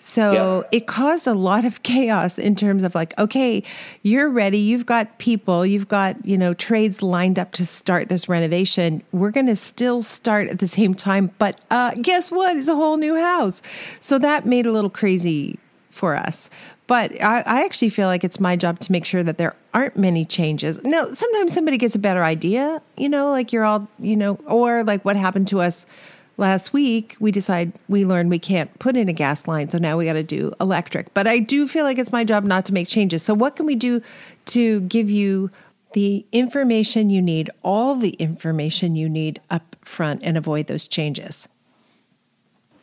So 0.03 0.31
yeah. 0.33 0.77
it 0.77 0.86
caused 0.86 1.27
a 1.27 1.33
lot 1.33 1.63
of 1.63 1.81
chaos 1.83 2.38
in 2.38 2.57
terms 2.57 2.83
of 2.83 2.93
like, 2.93 3.17
okay, 3.17 3.63
you're 4.01 4.29
ready. 4.29 4.57
You've 4.57 4.86
got 4.86 5.17
people, 5.17 5.65
you've 5.65 5.88
got, 5.88 6.24
you 6.25 6.38
know, 6.38 6.53
trades 6.53 7.01
lined 7.01 7.39
up 7.39 7.53
to 7.53 7.65
start 7.65 8.10
this 8.10 8.27
renovation. 8.27 9.01
We're 9.13 9.31
going 9.31 9.48
to 9.48 9.55
still 9.55 10.01
start 10.01 10.50
at 10.50 10.60
the 10.60 10.67
same 10.67 10.93
time. 10.93 11.31
But 11.38 11.62
uh, 11.72 11.95
guess 12.01 12.31
what? 12.31 12.57
It's 12.57 12.67
a 12.67 12.75
whole 12.75 12.98
new 12.98 13.15
house. 13.15 13.62
So 14.01 14.19
that 14.19 14.45
made 14.45 14.65
a 14.65 14.74
little 14.74 14.89
crazy 14.89 15.57
for 15.89 16.17
us. 16.17 16.50
But 16.86 17.13
I, 17.22 17.39
I, 17.45 17.63
actually 17.63 17.89
feel 17.89 18.07
like 18.07 18.25
it's 18.25 18.41
my 18.41 18.57
job 18.57 18.79
to 18.79 18.91
make 18.91 19.05
sure 19.05 19.24
that 19.24 19.38
there 19.38 19.55
aren't 19.74 19.95
many 19.95 20.25
changes. 20.25 20.83
No, 20.83 21.13
sometimes 21.13 21.53
somebody 21.53 21.77
gets 21.77 21.95
a 21.95 22.00
better 22.00 22.25
idea, 22.25 22.81
you 22.98 23.07
know, 23.07 23.31
like 23.31 23.53
you're 23.53 23.63
all, 23.63 23.88
you 24.00 24.17
know, 24.17 24.36
or 24.48 24.83
like 24.83 25.05
what 25.05 25.15
happened 25.15 25.48
to 25.50 25.62
us 25.62 25.86
last 26.38 26.74
week. 26.74 27.16
We 27.20 27.32
decide 27.32 27.74
we 27.88 28.06
learned 28.06 28.30
we 28.30 28.40
can't 28.40 28.78
put 28.80 28.96
in 28.96 29.10
a 29.10 29.13
gas 29.13 29.48
line, 29.48 29.70
so 29.70 29.78
now 29.78 29.98
we 29.98 30.06
got 30.06 30.13
to 30.13 30.24
do 30.24 30.54
electric. 30.60 31.13
But 31.13 31.28
I 31.28 31.40
do 31.40 31.68
feel 31.68 31.84
like 31.84 31.98
it's 31.98 32.12
my 32.12 32.24
job 32.24 32.44
not 32.44 32.66
to 32.66 32.74
make 32.74 32.88
changes. 32.88 33.24
So 33.24 33.34
what 33.34 33.56
can 33.56 33.66
we 33.66 33.75
do 33.75 34.02
to 34.48 34.82
give 34.82 35.10
you 35.10 35.52
the 35.94 36.25
information 36.32 37.10
you 37.10 37.22
need, 37.22 37.50
all 37.62 37.96
the 37.96 38.12
information 38.12 38.96
you 38.96 39.08
need 39.08 39.40
up 39.50 39.75
front, 39.82 40.22
and 40.24 40.38
avoid 40.38 40.68
those 40.68 40.88
changes? 40.88 41.48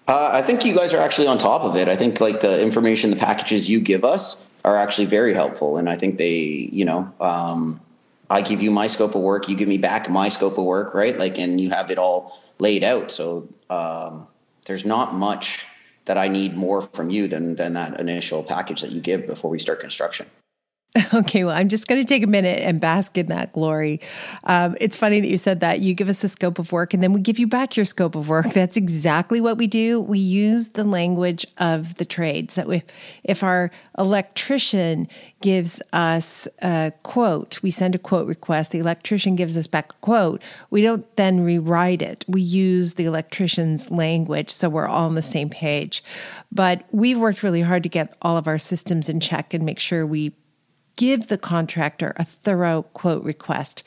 Uh, 0.06 0.30
I 0.32 0.42
think 0.42 0.64
you 0.64 0.74
guys 0.74 0.92
are 0.92 1.00
actually 1.00 1.28
on 1.28 1.38
top 1.38 1.62
of 1.62 1.76
it. 1.76 1.88
I 1.88 1.94
think 1.94 2.20
like 2.20 2.40
the 2.40 2.60
information, 2.60 3.10
the 3.10 3.16
packages 3.16 3.68
you 3.70 3.80
give 3.80 4.04
us 4.04 4.40
are 4.64 4.76
actually 4.76 5.06
very 5.06 5.34
helpful, 5.34 5.76
and 5.76 5.88
I 5.88 5.94
think 5.94 6.18
they, 6.18 6.68
you 6.72 6.84
know, 6.84 7.12
um, 7.20 7.80
I 8.28 8.42
give 8.42 8.62
you 8.62 8.70
my 8.70 8.86
scope 8.86 9.14
of 9.14 9.22
work, 9.22 9.48
you 9.48 9.56
give 9.56 9.68
me 9.68 9.78
back 9.78 10.08
my 10.08 10.28
scope 10.28 10.56
of 10.56 10.64
work, 10.64 10.94
right? 10.94 11.18
Like, 11.18 11.38
and 11.38 11.60
you 11.60 11.70
have 11.70 11.90
it 11.90 11.98
all 11.98 12.38
laid 12.60 12.84
out. 12.84 13.10
So 13.10 13.48
um, 13.68 14.26
there's 14.66 14.84
not 14.84 15.14
much 15.14 15.66
that 16.04 16.18
I 16.18 16.28
need 16.28 16.56
more 16.56 16.82
from 16.82 17.10
you 17.10 17.28
than 17.28 17.56
than 17.56 17.74
that 17.74 18.00
initial 18.00 18.42
package 18.42 18.80
that 18.82 18.92
you 18.92 19.00
give 19.00 19.26
before 19.26 19.50
we 19.50 19.58
start 19.58 19.80
construction. 19.80 20.26
Okay, 21.14 21.44
well, 21.44 21.54
I'm 21.54 21.68
just 21.68 21.86
going 21.86 22.00
to 22.00 22.06
take 22.06 22.22
a 22.22 22.26
minute 22.26 22.60
and 22.60 22.80
bask 22.80 23.18
in 23.18 23.26
that 23.26 23.52
glory. 23.52 24.00
Um, 24.44 24.76
it's 24.80 24.96
funny 24.96 25.20
that 25.20 25.28
you 25.28 25.38
said 25.38 25.60
that. 25.60 25.80
You 25.80 25.94
give 25.94 26.08
us 26.08 26.22
a 26.24 26.28
scope 26.28 26.58
of 26.58 26.72
work 26.72 26.94
and 26.94 27.02
then 27.02 27.12
we 27.12 27.20
give 27.20 27.38
you 27.38 27.46
back 27.46 27.76
your 27.76 27.84
scope 27.84 28.14
of 28.14 28.28
work. 28.28 28.46
That's 28.54 28.76
exactly 28.76 29.40
what 29.40 29.56
we 29.56 29.66
do. 29.66 30.00
We 30.00 30.18
use 30.18 30.70
the 30.70 30.84
language 30.84 31.46
of 31.58 31.96
the 31.96 32.04
trade. 32.04 32.50
So 32.50 32.70
if, 32.70 32.84
if 33.24 33.42
our 33.42 33.70
electrician 33.98 35.08
gives 35.40 35.80
us 35.92 36.48
a 36.62 36.92
quote, 37.02 37.62
we 37.62 37.70
send 37.70 37.94
a 37.94 37.98
quote 37.98 38.26
request, 38.26 38.72
the 38.72 38.78
electrician 38.78 39.36
gives 39.36 39.56
us 39.56 39.66
back 39.66 39.92
a 39.92 39.96
quote, 39.96 40.42
we 40.70 40.82
don't 40.82 41.04
then 41.16 41.40
rewrite 41.40 42.02
it. 42.02 42.24
We 42.28 42.40
use 42.40 42.94
the 42.94 43.04
electrician's 43.04 43.90
language 43.90 44.50
so 44.50 44.68
we're 44.68 44.86
all 44.86 45.06
on 45.06 45.14
the 45.14 45.22
same 45.22 45.50
page. 45.50 46.02
But 46.52 46.84
we've 46.90 47.18
worked 47.18 47.42
really 47.42 47.62
hard 47.62 47.82
to 47.82 47.88
get 47.88 48.16
all 48.22 48.36
of 48.36 48.48
our 48.48 48.58
systems 48.58 49.08
in 49.08 49.20
check 49.20 49.54
and 49.54 49.64
make 49.64 49.78
sure 49.78 50.06
we 50.06 50.32
give 51.00 51.28
the 51.28 51.38
contractor 51.38 52.12
a 52.16 52.24
thorough 52.24 52.82
quote 52.82 53.24
request. 53.24 53.82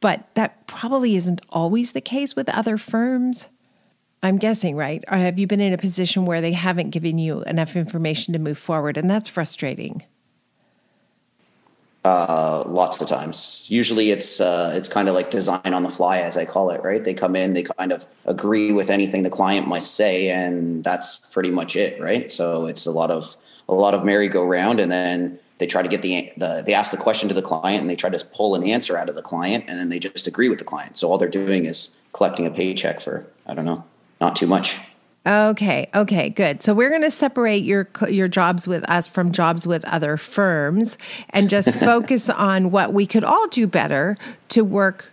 But 0.00 0.28
that 0.34 0.66
probably 0.66 1.16
isn't 1.16 1.40
always 1.48 1.92
the 1.92 2.02
case 2.02 2.36
with 2.36 2.50
other 2.50 2.76
firms. 2.76 3.48
I'm 4.22 4.36
guessing, 4.36 4.76
right? 4.76 5.02
Or 5.08 5.16
have 5.16 5.38
you 5.38 5.46
been 5.46 5.62
in 5.62 5.72
a 5.72 5.78
position 5.78 6.26
where 6.26 6.42
they 6.42 6.52
haven't 6.52 6.90
given 6.90 7.16
you 7.18 7.42
enough 7.44 7.74
information 7.74 8.34
to 8.34 8.38
move 8.38 8.58
forward? 8.58 8.98
And 8.98 9.08
that's 9.08 9.30
frustrating. 9.30 10.02
Uh, 12.04 12.64
lots 12.66 13.00
of 13.00 13.08
times. 13.08 13.64
Usually, 13.68 14.10
it's 14.10 14.38
uh, 14.38 14.72
it's 14.74 14.90
kind 14.90 15.08
of 15.08 15.14
like 15.14 15.30
design 15.30 15.72
on 15.72 15.84
the 15.84 15.88
fly, 15.88 16.18
as 16.18 16.36
I 16.36 16.44
call 16.44 16.68
it. 16.70 16.82
Right? 16.82 17.02
They 17.02 17.14
come 17.14 17.34
in, 17.34 17.54
they 17.54 17.62
kind 17.62 17.92
of 17.92 18.04
agree 18.26 18.72
with 18.72 18.90
anything 18.90 19.22
the 19.22 19.30
client 19.30 19.68
might 19.68 19.84
say, 19.84 20.28
and 20.28 20.84
that's 20.84 21.16
pretty 21.32 21.50
much 21.50 21.76
it. 21.76 21.98
Right? 21.98 22.30
So 22.30 22.66
it's 22.66 22.84
a 22.84 22.90
lot 22.90 23.10
of 23.10 23.36
a 23.68 23.74
lot 23.74 23.94
of 23.94 24.04
merry-go-round, 24.04 24.80
and 24.80 24.90
then 24.92 25.38
they 25.58 25.66
try 25.66 25.82
to 25.82 25.88
get 25.88 26.02
the, 26.02 26.32
the 26.36 26.62
they 26.66 26.74
ask 26.74 26.90
the 26.90 26.96
question 26.96 27.28
to 27.28 27.34
the 27.34 27.42
client 27.42 27.80
and 27.80 27.90
they 27.90 27.96
try 27.96 28.10
to 28.10 28.24
pull 28.26 28.54
an 28.54 28.64
answer 28.64 28.96
out 28.96 29.08
of 29.08 29.14
the 29.14 29.22
client 29.22 29.64
and 29.68 29.78
then 29.78 29.88
they 29.88 29.98
just 29.98 30.26
agree 30.26 30.48
with 30.48 30.58
the 30.58 30.64
client 30.64 30.96
so 30.96 31.10
all 31.10 31.18
they're 31.18 31.28
doing 31.28 31.66
is 31.66 31.94
collecting 32.12 32.46
a 32.46 32.50
paycheck 32.50 33.00
for 33.00 33.26
i 33.46 33.54
don't 33.54 33.64
know 33.64 33.84
not 34.20 34.36
too 34.36 34.46
much 34.46 34.78
Okay, 35.24 35.88
okay, 35.94 36.30
good. 36.30 36.64
So 36.64 36.74
we're 36.74 36.88
going 36.88 37.02
to 37.02 37.10
separate 37.10 37.62
your 37.62 37.88
your 38.08 38.26
jobs 38.26 38.66
with 38.66 38.88
us 38.90 39.06
from 39.06 39.30
jobs 39.30 39.68
with 39.68 39.84
other 39.84 40.16
firms 40.16 40.98
and 41.30 41.48
just 41.48 41.72
focus 41.78 42.28
on 42.28 42.72
what 42.72 42.92
we 42.92 43.06
could 43.06 43.22
all 43.22 43.46
do 43.46 43.68
better 43.68 44.16
to 44.48 44.64
work 44.64 45.12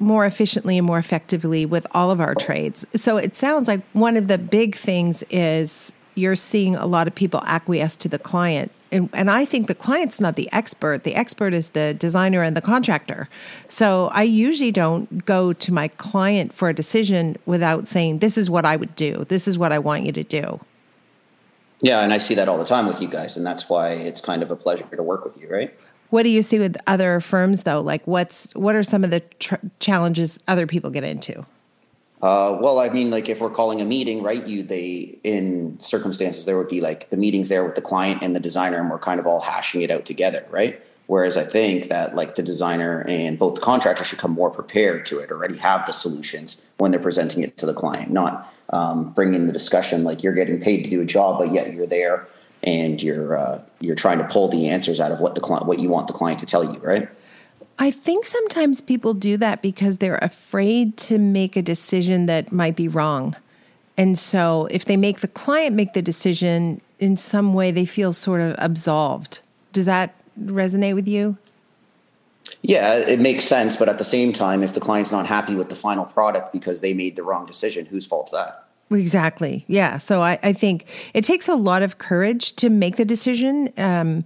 more 0.00 0.26
efficiently 0.26 0.76
and 0.76 0.84
more 0.84 0.98
effectively 0.98 1.64
with 1.64 1.86
all 1.92 2.10
of 2.10 2.20
our 2.20 2.34
trades. 2.34 2.84
So 2.96 3.16
it 3.16 3.36
sounds 3.36 3.68
like 3.68 3.80
one 3.92 4.16
of 4.16 4.26
the 4.26 4.38
big 4.38 4.74
things 4.74 5.22
is 5.30 5.92
you're 6.16 6.34
seeing 6.34 6.74
a 6.74 6.86
lot 6.86 7.06
of 7.06 7.14
people 7.14 7.40
acquiesce 7.46 7.94
to 7.96 8.08
the 8.08 8.18
client. 8.18 8.72
And, 8.92 9.08
and 9.12 9.30
I 9.30 9.44
think 9.44 9.66
the 9.66 9.74
client's 9.74 10.20
not 10.20 10.36
the 10.36 10.52
expert. 10.52 11.04
The 11.04 11.14
expert 11.14 11.54
is 11.54 11.70
the 11.70 11.94
designer 11.94 12.42
and 12.42 12.56
the 12.56 12.60
contractor. 12.60 13.28
So 13.68 14.08
I 14.12 14.22
usually 14.22 14.70
don't 14.70 15.24
go 15.24 15.52
to 15.52 15.72
my 15.72 15.88
client 15.88 16.52
for 16.52 16.68
a 16.68 16.74
decision 16.74 17.36
without 17.46 17.88
saying, 17.88 18.18
This 18.18 18.36
is 18.36 18.50
what 18.50 18.64
I 18.64 18.76
would 18.76 18.94
do. 18.94 19.24
This 19.28 19.48
is 19.48 19.56
what 19.56 19.72
I 19.72 19.78
want 19.78 20.04
you 20.04 20.12
to 20.12 20.24
do. 20.24 20.60
Yeah, 21.80 22.02
and 22.02 22.12
I 22.12 22.18
see 22.18 22.36
that 22.36 22.48
all 22.48 22.58
the 22.58 22.64
time 22.64 22.86
with 22.86 23.02
you 23.02 23.08
guys. 23.08 23.36
And 23.36 23.44
that's 23.44 23.68
why 23.68 23.90
it's 23.90 24.20
kind 24.20 24.42
of 24.42 24.50
a 24.50 24.56
pleasure 24.56 24.84
to 24.84 25.02
work 25.02 25.24
with 25.24 25.36
you, 25.36 25.48
right? 25.48 25.74
What 26.10 26.22
do 26.24 26.28
you 26.28 26.42
see 26.42 26.58
with 26.58 26.76
other 26.86 27.20
firms 27.20 27.62
though? 27.62 27.80
Like 27.80 28.06
what's 28.06 28.54
what 28.54 28.74
are 28.74 28.82
some 28.82 29.02
of 29.02 29.10
the 29.10 29.20
tr- 29.40 29.54
challenges 29.80 30.38
other 30.46 30.66
people 30.66 30.90
get 30.90 31.04
into? 31.04 31.46
Uh, 32.22 32.56
well, 32.60 32.78
I 32.78 32.88
mean, 32.88 33.10
like 33.10 33.28
if 33.28 33.40
we're 33.40 33.50
calling 33.50 33.80
a 33.80 33.84
meeting, 33.84 34.22
right? 34.22 34.46
You 34.46 34.62
they 34.62 35.18
in 35.24 35.78
circumstances 35.80 36.44
there 36.44 36.56
would 36.56 36.68
be 36.68 36.80
like 36.80 37.10
the 37.10 37.16
meetings 37.16 37.48
there 37.48 37.64
with 37.64 37.74
the 37.74 37.82
client 37.82 38.22
and 38.22 38.34
the 38.34 38.40
designer, 38.40 38.78
and 38.78 38.88
we're 38.88 39.00
kind 39.00 39.18
of 39.18 39.26
all 39.26 39.40
hashing 39.40 39.82
it 39.82 39.90
out 39.90 40.06
together, 40.06 40.46
right? 40.48 40.80
Whereas 41.08 41.36
I 41.36 41.42
think 41.42 41.88
that 41.88 42.14
like 42.14 42.36
the 42.36 42.42
designer 42.42 43.04
and 43.08 43.38
both 43.38 43.56
the 43.56 43.60
contractor 43.60 44.04
should 44.04 44.20
come 44.20 44.30
more 44.30 44.50
prepared 44.50 45.04
to 45.06 45.18
it, 45.18 45.32
already 45.32 45.58
have 45.58 45.84
the 45.84 45.92
solutions 45.92 46.64
when 46.78 46.92
they're 46.92 47.00
presenting 47.00 47.42
it 47.42 47.58
to 47.58 47.66
the 47.66 47.74
client, 47.74 48.12
not 48.12 48.54
um, 48.70 49.10
bringing 49.10 49.48
the 49.48 49.52
discussion 49.52 50.04
like 50.04 50.22
you're 50.22 50.32
getting 50.32 50.60
paid 50.60 50.84
to 50.84 50.90
do 50.90 51.00
a 51.00 51.04
job, 51.04 51.38
but 51.38 51.52
yet 51.52 51.72
you're 51.74 51.86
there 51.86 52.28
and 52.62 53.02
you're 53.02 53.36
uh, 53.36 53.60
you're 53.80 53.96
trying 53.96 54.18
to 54.18 54.24
pull 54.24 54.46
the 54.46 54.68
answers 54.68 55.00
out 55.00 55.10
of 55.10 55.18
what 55.18 55.34
the 55.34 55.40
client 55.40 55.66
what 55.66 55.80
you 55.80 55.88
want 55.88 56.06
the 56.06 56.12
client 56.12 56.38
to 56.38 56.46
tell 56.46 56.62
you, 56.62 56.78
right? 56.78 57.08
I 57.82 57.90
think 57.90 58.26
sometimes 58.26 58.80
people 58.80 59.12
do 59.12 59.36
that 59.38 59.60
because 59.60 59.98
they're 59.98 60.20
afraid 60.22 60.96
to 60.98 61.18
make 61.18 61.56
a 61.56 61.62
decision 61.62 62.26
that 62.26 62.52
might 62.52 62.76
be 62.76 62.86
wrong. 62.86 63.34
And 63.96 64.16
so 64.16 64.68
if 64.70 64.84
they 64.84 64.96
make 64.96 65.18
the 65.18 65.26
client 65.26 65.74
make 65.74 65.92
the 65.92 66.00
decision 66.00 66.80
in 67.00 67.16
some 67.16 67.54
way, 67.54 67.72
they 67.72 67.84
feel 67.84 68.12
sort 68.12 68.40
of 68.40 68.54
absolved. 68.58 69.40
Does 69.72 69.86
that 69.86 70.14
resonate 70.40 70.94
with 70.94 71.08
you? 71.08 71.36
Yeah, 72.62 72.98
it 72.98 73.18
makes 73.18 73.46
sense. 73.46 73.74
But 73.74 73.88
at 73.88 73.98
the 73.98 74.04
same 74.04 74.32
time, 74.32 74.62
if 74.62 74.74
the 74.74 74.80
client's 74.80 75.10
not 75.10 75.26
happy 75.26 75.56
with 75.56 75.68
the 75.68 75.74
final 75.74 76.04
product 76.04 76.52
because 76.52 76.82
they 76.82 76.94
made 76.94 77.16
the 77.16 77.24
wrong 77.24 77.46
decision, 77.46 77.86
whose 77.86 78.06
fault's 78.06 78.30
that? 78.30 78.64
Exactly. 78.92 79.64
Yeah. 79.66 79.98
So 79.98 80.22
I, 80.22 80.38
I 80.44 80.52
think 80.52 80.86
it 81.14 81.24
takes 81.24 81.48
a 81.48 81.56
lot 81.56 81.82
of 81.82 81.98
courage 81.98 82.52
to 82.56 82.70
make 82.70 82.94
the 82.94 83.04
decision. 83.04 83.70
Um, 83.76 84.24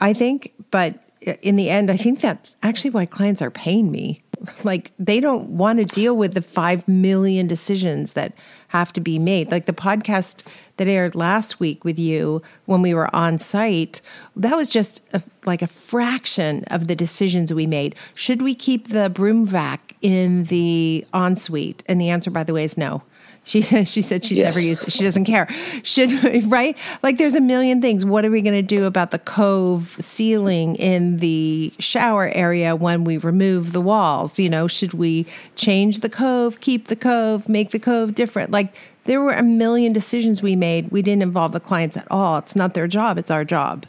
I 0.00 0.14
think, 0.14 0.52
but 0.72 1.04
in 1.20 1.56
the 1.56 1.70
end, 1.70 1.90
I 1.90 1.96
think 1.96 2.20
that's 2.20 2.56
actually 2.62 2.90
why 2.90 3.06
clients 3.06 3.42
are 3.42 3.50
paying 3.50 3.90
me. 3.90 4.22
Like 4.62 4.92
they 4.98 5.18
don't 5.18 5.50
want 5.50 5.80
to 5.80 5.84
deal 5.84 6.16
with 6.16 6.34
the 6.34 6.42
5 6.42 6.86
million 6.86 7.48
decisions 7.48 8.12
that 8.12 8.32
have 8.68 8.92
to 8.92 9.00
be 9.00 9.18
made. 9.18 9.50
Like 9.50 9.66
the 9.66 9.72
podcast 9.72 10.42
that 10.76 10.86
aired 10.86 11.16
last 11.16 11.58
week 11.58 11.84
with 11.84 11.98
you 11.98 12.40
when 12.66 12.80
we 12.80 12.94
were 12.94 13.14
on 13.14 13.38
site, 13.38 14.00
that 14.36 14.54
was 14.54 14.70
just 14.70 15.02
a, 15.12 15.22
like 15.44 15.60
a 15.60 15.66
fraction 15.66 16.62
of 16.70 16.86
the 16.86 16.94
decisions 16.94 17.52
we 17.52 17.66
made. 17.66 17.96
Should 18.14 18.42
we 18.42 18.54
keep 18.54 18.88
the 18.88 19.10
broom 19.10 19.44
vac 19.44 19.96
in 20.02 20.44
the 20.44 21.04
ensuite? 21.12 21.82
And 21.88 22.00
the 22.00 22.10
answer, 22.10 22.30
by 22.30 22.44
the 22.44 22.54
way, 22.54 22.62
is 22.62 22.78
no. 22.78 23.02
She 23.48 23.62
said 23.62 23.88
she 23.88 24.02
said 24.02 24.24
she's 24.24 24.36
yes. 24.36 24.54
never 24.54 24.60
used 24.60 24.82
it. 24.82 24.92
She 24.92 25.04
doesn't 25.04 25.24
care. 25.24 25.48
Should 25.82 26.44
right? 26.52 26.76
Like 27.02 27.16
there's 27.16 27.34
a 27.34 27.40
million 27.40 27.80
things. 27.80 28.04
What 28.04 28.26
are 28.26 28.30
we 28.30 28.42
going 28.42 28.54
to 28.54 28.62
do 28.62 28.84
about 28.84 29.10
the 29.10 29.18
cove 29.18 29.88
ceiling 29.88 30.76
in 30.76 31.16
the 31.16 31.72
shower 31.78 32.28
area 32.34 32.76
when 32.76 33.04
we 33.04 33.16
remove 33.16 33.72
the 33.72 33.80
walls? 33.80 34.38
You 34.38 34.50
know, 34.50 34.66
should 34.66 34.92
we 34.92 35.24
change 35.56 36.00
the 36.00 36.10
cove, 36.10 36.60
keep 36.60 36.88
the 36.88 36.96
cove, 36.96 37.48
make 37.48 37.70
the 37.70 37.78
cove 37.78 38.14
different? 38.14 38.50
Like 38.50 38.74
there 39.04 39.22
were 39.22 39.32
a 39.32 39.42
million 39.42 39.94
decisions 39.94 40.42
we 40.42 40.54
made. 40.54 40.90
We 40.90 41.00
didn't 41.00 41.22
involve 41.22 41.52
the 41.52 41.60
clients 41.60 41.96
at 41.96 42.06
all. 42.10 42.36
It's 42.36 42.54
not 42.54 42.74
their 42.74 42.86
job, 42.86 43.16
it's 43.16 43.30
our 43.30 43.46
job. 43.46 43.86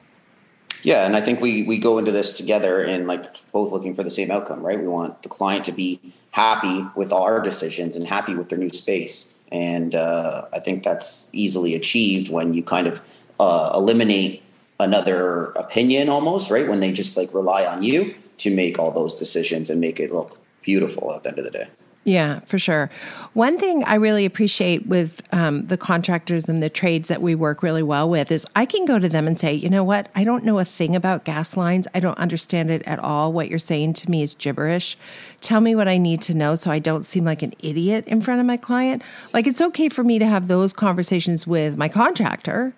Yeah, 0.84 1.06
and 1.06 1.18
I 1.18 1.22
think 1.22 1.42
we 1.42 1.64
we 1.64 1.80
go 1.80 1.98
into 1.98 2.14
this 2.14 2.32
together 2.32 2.82
and 2.82 3.10
like 3.10 3.26
both 3.52 3.74
looking 3.74 3.94
for 3.94 4.04
the 4.04 4.12
same 4.12 4.32
outcome, 4.32 4.66
right? 4.66 4.80
We 4.80 4.88
want 4.88 5.22
the 5.24 5.28
client 5.28 5.66
to 5.66 5.74
be 5.74 6.00
happy 6.32 6.86
with 6.96 7.12
our 7.12 7.42
decisions 7.42 7.98
and 7.98 8.08
happy 8.08 8.36
with 8.36 8.48
their 8.48 8.58
new 8.58 8.70
space 8.70 9.36
and 9.52 9.96
uh, 9.96 10.46
I 10.54 10.60
think 10.60 10.84
that's 10.84 11.30
easily 11.34 11.76
achieved 11.76 12.30
when 12.30 12.54
you 12.54 12.64
kind 12.64 12.88
of 12.88 13.02
uh, 13.40 13.72
eliminate 13.74 14.44
another 14.80 15.52
opinion 15.52 16.10
almost, 16.10 16.52
right? 16.52 16.68
When 16.68 16.80
they 16.80 16.92
just 16.92 17.18
like 17.18 17.34
rely 17.34 17.66
on 17.66 17.84
you 17.84 18.16
to 18.38 18.56
make 18.56 18.80
all 18.80 18.92
those 18.92 19.16
decisions 19.16 19.70
and 19.70 19.82
make 19.82 20.00
it 20.00 20.12
look 20.12 20.38
beautiful 20.62 21.14
at 21.14 21.24
the 21.24 21.30
end 21.30 21.40
of 21.40 21.46
the 21.46 21.52
day. 21.52 21.68
Yeah, 22.10 22.40
for 22.48 22.58
sure. 22.58 22.90
One 23.34 23.60
thing 23.60 23.84
I 23.84 23.94
really 23.94 24.26
appreciate 24.26 24.88
with 24.88 25.22
um, 25.32 25.68
the 25.68 25.78
contractors 25.78 26.46
and 26.50 26.64
the 26.64 26.70
trades 26.70 27.08
that 27.08 27.22
we 27.22 27.36
work 27.36 27.62
really 27.62 27.84
well 27.84 28.10
with 28.10 28.32
is 28.32 28.48
I 28.56 28.66
can 28.66 28.86
go 28.86 28.98
to 28.98 29.08
them 29.08 29.28
and 29.28 29.40
say, 29.40 29.54
you 29.54 29.70
know 29.70 29.84
what? 29.84 30.10
I 30.16 30.24
don't 30.24 30.44
know 30.44 30.58
a 30.58 30.66
thing 30.66 30.96
about 30.96 31.24
gas 31.24 31.56
lines. 31.56 31.88
I 31.94 32.00
don't 32.00 32.18
understand 32.18 32.72
it 32.72 32.82
at 32.88 32.98
all. 32.98 33.32
What 33.32 33.48
you're 33.48 33.60
saying 33.60 33.94
to 33.94 34.10
me 34.10 34.24
is 34.24 34.34
gibberish. 34.34 34.98
Tell 35.40 35.62
me 35.62 35.76
what 35.76 35.88
I 35.88 36.00
need 36.00 36.20
to 36.24 36.34
know 36.34 36.56
so 36.56 36.72
I 36.72 36.80
don't 36.80 37.04
seem 37.04 37.26
like 37.26 37.44
an 37.44 37.54
idiot 37.60 38.08
in 38.08 38.22
front 38.22 38.40
of 38.40 38.48
my 38.48 38.58
client. 38.58 39.04
Like, 39.32 39.46
it's 39.46 39.62
okay 39.62 39.88
for 39.88 40.04
me 40.04 40.18
to 40.18 40.26
have 40.26 40.48
those 40.48 40.74
conversations 40.74 41.46
with 41.46 41.78
my 41.78 41.90
contractor. 41.90 42.74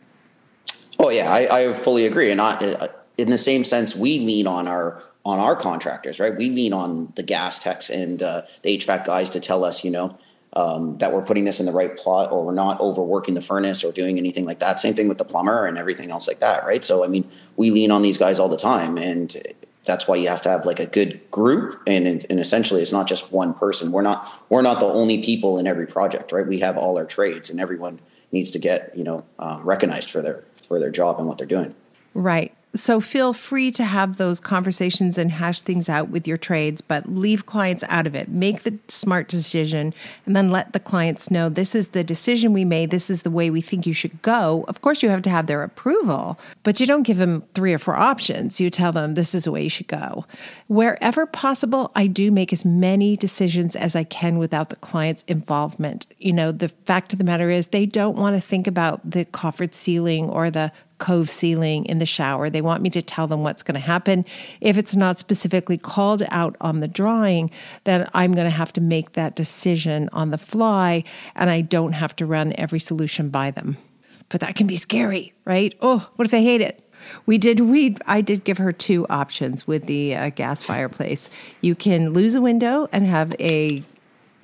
Oh, 0.99 1.07
yeah, 1.09 1.31
I, 1.31 1.69
I 1.69 1.71
fully 1.71 2.05
agree. 2.05 2.31
And 2.31 2.41
I, 2.41 2.89
in 3.17 3.29
the 3.29 3.37
same 3.37 3.63
sense, 3.63 3.95
we 3.95 4.19
lean 4.19 4.45
on 4.45 4.67
our 4.67 5.01
on 5.25 5.39
our 5.39 5.55
contractors, 5.55 6.19
right? 6.19 6.35
We 6.35 6.49
lean 6.49 6.73
on 6.73 7.13
the 7.15 7.23
gas 7.23 7.59
techs 7.59 7.89
and 7.89 8.21
uh, 8.23 8.41
the 8.63 8.77
HVAC 8.77 9.05
guys 9.05 9.29
to 9.31 9.39
tell 9.39 9.63
us, 9.63 9.83
you 9.83 9.91
know, 9.91 10.17
um, 10.53 10.97
that 10.97 11.13
we're 11.13 11.21
putting 11.21 11.45
this 11.45 11.59
in 11.59 11.65
the 11.65 11.71
right 11.71 11.95
plot 11.95 12.31
or 12.31 12.43
we're 12.43 12.53
not 12.53 12.79
overworking 12.81 13.35
the 13.35 13.41
furnace 13.41 13.83
or 13.83 13.91
doing 13.91 14.17
anything 14.17 14.45
like 14.45 14.59
that. 14.59 14.79
Same 14.79 14.93
thing 14.93 15.07
with 15.07 15.17
the 15.17 15.25
plumber 15.25 15.65
and 15.65 15.77
everything 15.77 16.11
else 16.11 16.27
like 16.27 16.39
that, 16.39 16.65
right? 16.65 16.83
So, 16.83 17.03
I 17.03 17.07
mean, 17.07 17.29
we 17.55 17.71
lean 17.71 17.91
on 17.91 18.01
these 18.01 18.17
guys 18.17 18.39
all 18.39 18.49
the 18.49 18.57
time. 18.57 18.97
And 18.97 19.35
that's 19.85 20.07
why 20.07 20.15
you 20.15 20.27
have 20.27 20.41
to 20.41 20.49
have 20.49 20.65
like 20.65 20.79
a 20.79 20.85
good 20.85 21.19
group 21.31 21.81
and, 21.87 22.07
and 22.07 22.39
essentially 22.39 22.81
it's 22.81 22.91
not 22.91 23.07
just 23.07 23.31
one 23.31 23.53
person 23.53 23.91
we're 23.91 24.01
not 24.01 24.45
we're 24.49 24.61
not 24.61 24.79
the 24.79 24.85
only 24.85 25.23
people 25.23 25.57
in 25.57 25.65
every 25.65 25.87
project 25.87 26.31
right 26.31 26.45
we 26.45 26.59
have 26.59 26.77
all 26.77 26.97
our 26.97 27.05
trades 27.05 27.49
and 27.49 27.59
everyone 27.59 27.99
needs 28.31 28.51
to 28.51 28.59
get 28.59 28.95
you 28.95 29.03
know 29.03 29.23
uh, 29.39 29.59
recognized 29.63 30.09
for 30.09 30.21
their 30.21 30.43
for 30.55 30.79
their 30.79 30.91
job 30.91 31.17
and 31.17 31.27
what 31.27 31.37
they're 31.37 31.47
doing 31.47 31.73
right 32.13 32.53
So 32.73 33.01
feel 33.01 33.33
free 33.33 33.69
to 33.71 33.83
have 33.83 34.15
those 34.15 34.39
conversations 34.39 35.17
and 35.17 35.29
hash 35.29 35.61
things 35.61 35.89
out 35.89 36.09
with 36.09 36.25
your 36.25 36.37
trades, 36.37 36.79
but 36.79 37.09
leave 37.09 37.45
clients 37.45 37.83
out 37.89 38.07
of 38.07 38.15
it. 38.15 38.29
Make 38.29 38.63
the 38.63 38.77
smart 38.87 39.27
decision 39.27 39.93
and 40.25 40.35
then 40.35 40.51
let 40.51 40.71
the 40.71 40.79
clients 40.79 41.29
know 41.29 41.49
this 41.49 41.75
is 41.75 41.89
the 41.89 42.03
decision 42.03 42.53
we 42.53 42.63
made. 42.63 42.89
This 42.89 43.09
is 43.09 43.23
the 43.23 43.29
way 43.29 43.49
we 43.49 43.59
think 43.59 43.85
you 43.85 43.93
should 43.93 44.21
go. 44.21 44.63
Of 44.69 44.81
course, 44.81 45.03
you 45.03 45.09
have 45.09 45.21
to 45.23 45.29
have 45.29 45.47
their 45.47 45.63
approval, 45.63 46.39
but 46.63 46.79
you 46.79 46.85
don't 46.85 47.03
give 47.03 47.17
them 47.17 47.41
three 47.53 47.73
or 47.73 47.79
four 47.79 47.95
options. 47.95 48.61
You 48.61 48.69
tell 48.69 48.93
them 48.93 49.15
this 49.15 49.35
is 49.35 49.43
the 49.43 49.51
way 49.51 49.63
you 49.63 49.69
should 49.69 49.87
go. 49.87 50.25
Wherever 50.67 51.25
possible, 51.25 51.91
I 51.93 52.07
do 52.07 52.31
make 52.31 52.53
as 52.53 52.63
many 52.63 53.17
decisions 53.17 53.75
as 53.75 53.97
I 53.97 54.05
can 54.05 54.37
without 54.37 54.69
the 54.69 54.77
client's 54.77 55.23
involvement. 55.27 56.07
You 56.19 56.31
know, 56.31 56.53
the 56.53 56.69
fact 56.69 57.11
of 57.11 57.19
the 57.19 57.25
matter 57.25 57.49
is 57.49 57.67
they 57.67 57.85
don't 57.85 58.15
want 58.15 58.37
to 58.37 58.41
think 58.41 58.65
about 58.65 59.09
the 59.09 59.25
coffered 59.25 59.75
ceiling 59.75 60.29
or 60.29 60.49
the 60.49 60.71
cove 61.01 61.29
ceiling 61.29 61.83
in 61.85 61.99
the 61.99 62.05
shower. 62.05 62.49
They 62.49 62.61
want 62.61 62.81
me 62.81 62.89
to 62.91 63.01
tell 63.01 63.27
them 63.27 63.43
what's 63.43 63.63
going 63.63 63.73
to 63.73 63.81
happen. 63.81 64.23
If 64.61 64.77
it's 64.77 64.95
not 64.95 65.19
specifically 65.19 65.77
called 65.77 66.23
out 66.29 66.55
on 66.61 66.79
the 66.79 66.87
drawing, 66.87 67.51
then 67.83 68.07
I'm 68.13 68.33
going 68.33 68.45
to 68.45 68.55
have 68.55 68.71
to 68.73 68.81
make 68.81 69.13
that 69.13 69.35
decision 69.35 70.07
on 70.13 70.29
the 70.29 70.37
fly 70.37 71.03
and 71.35 71.49
I 71.49 71.61
don't 71.61 71.93
have 71.93 72.15
to 72.17 72.25
run 72.25 72.53
every 72.55 72.79
solution 72.79 73.29
by 73.29 73.51
them. 73.51 73.77
But 74.29 74.41
that 74.41 74.55
can 74.55 74.67
be 74.67 74.77
scary, 74.77 75.33
right? 75.43 75.75
Oh, 75.81 76.07
what 76.15 76.25
if 76.25 76.31
they 76.31 76.43
hate 76.43 76.61
it? 76.61 76.87
We 77.25 77.39
did 77.39 77.61
we 77.61 77.97
I 78.05 78.21
did 78.21 78.43
give 78.43 78.59
her 78.59 78.71
two 78.71 79.07
options 79.09 79.65
with 79.65 79.87
the 79.87 80.15
uh, 80.15 80.29
gas 80.29 80.61
fireplace. 80.61 81.31
You 81.61 81.73
can 81.73 82.13
lose 82.13 82.35
a 82.35 82.41
window 82.41 82.87
and 82.91 83.07
have 83.07 83.33
a 83.39 83.83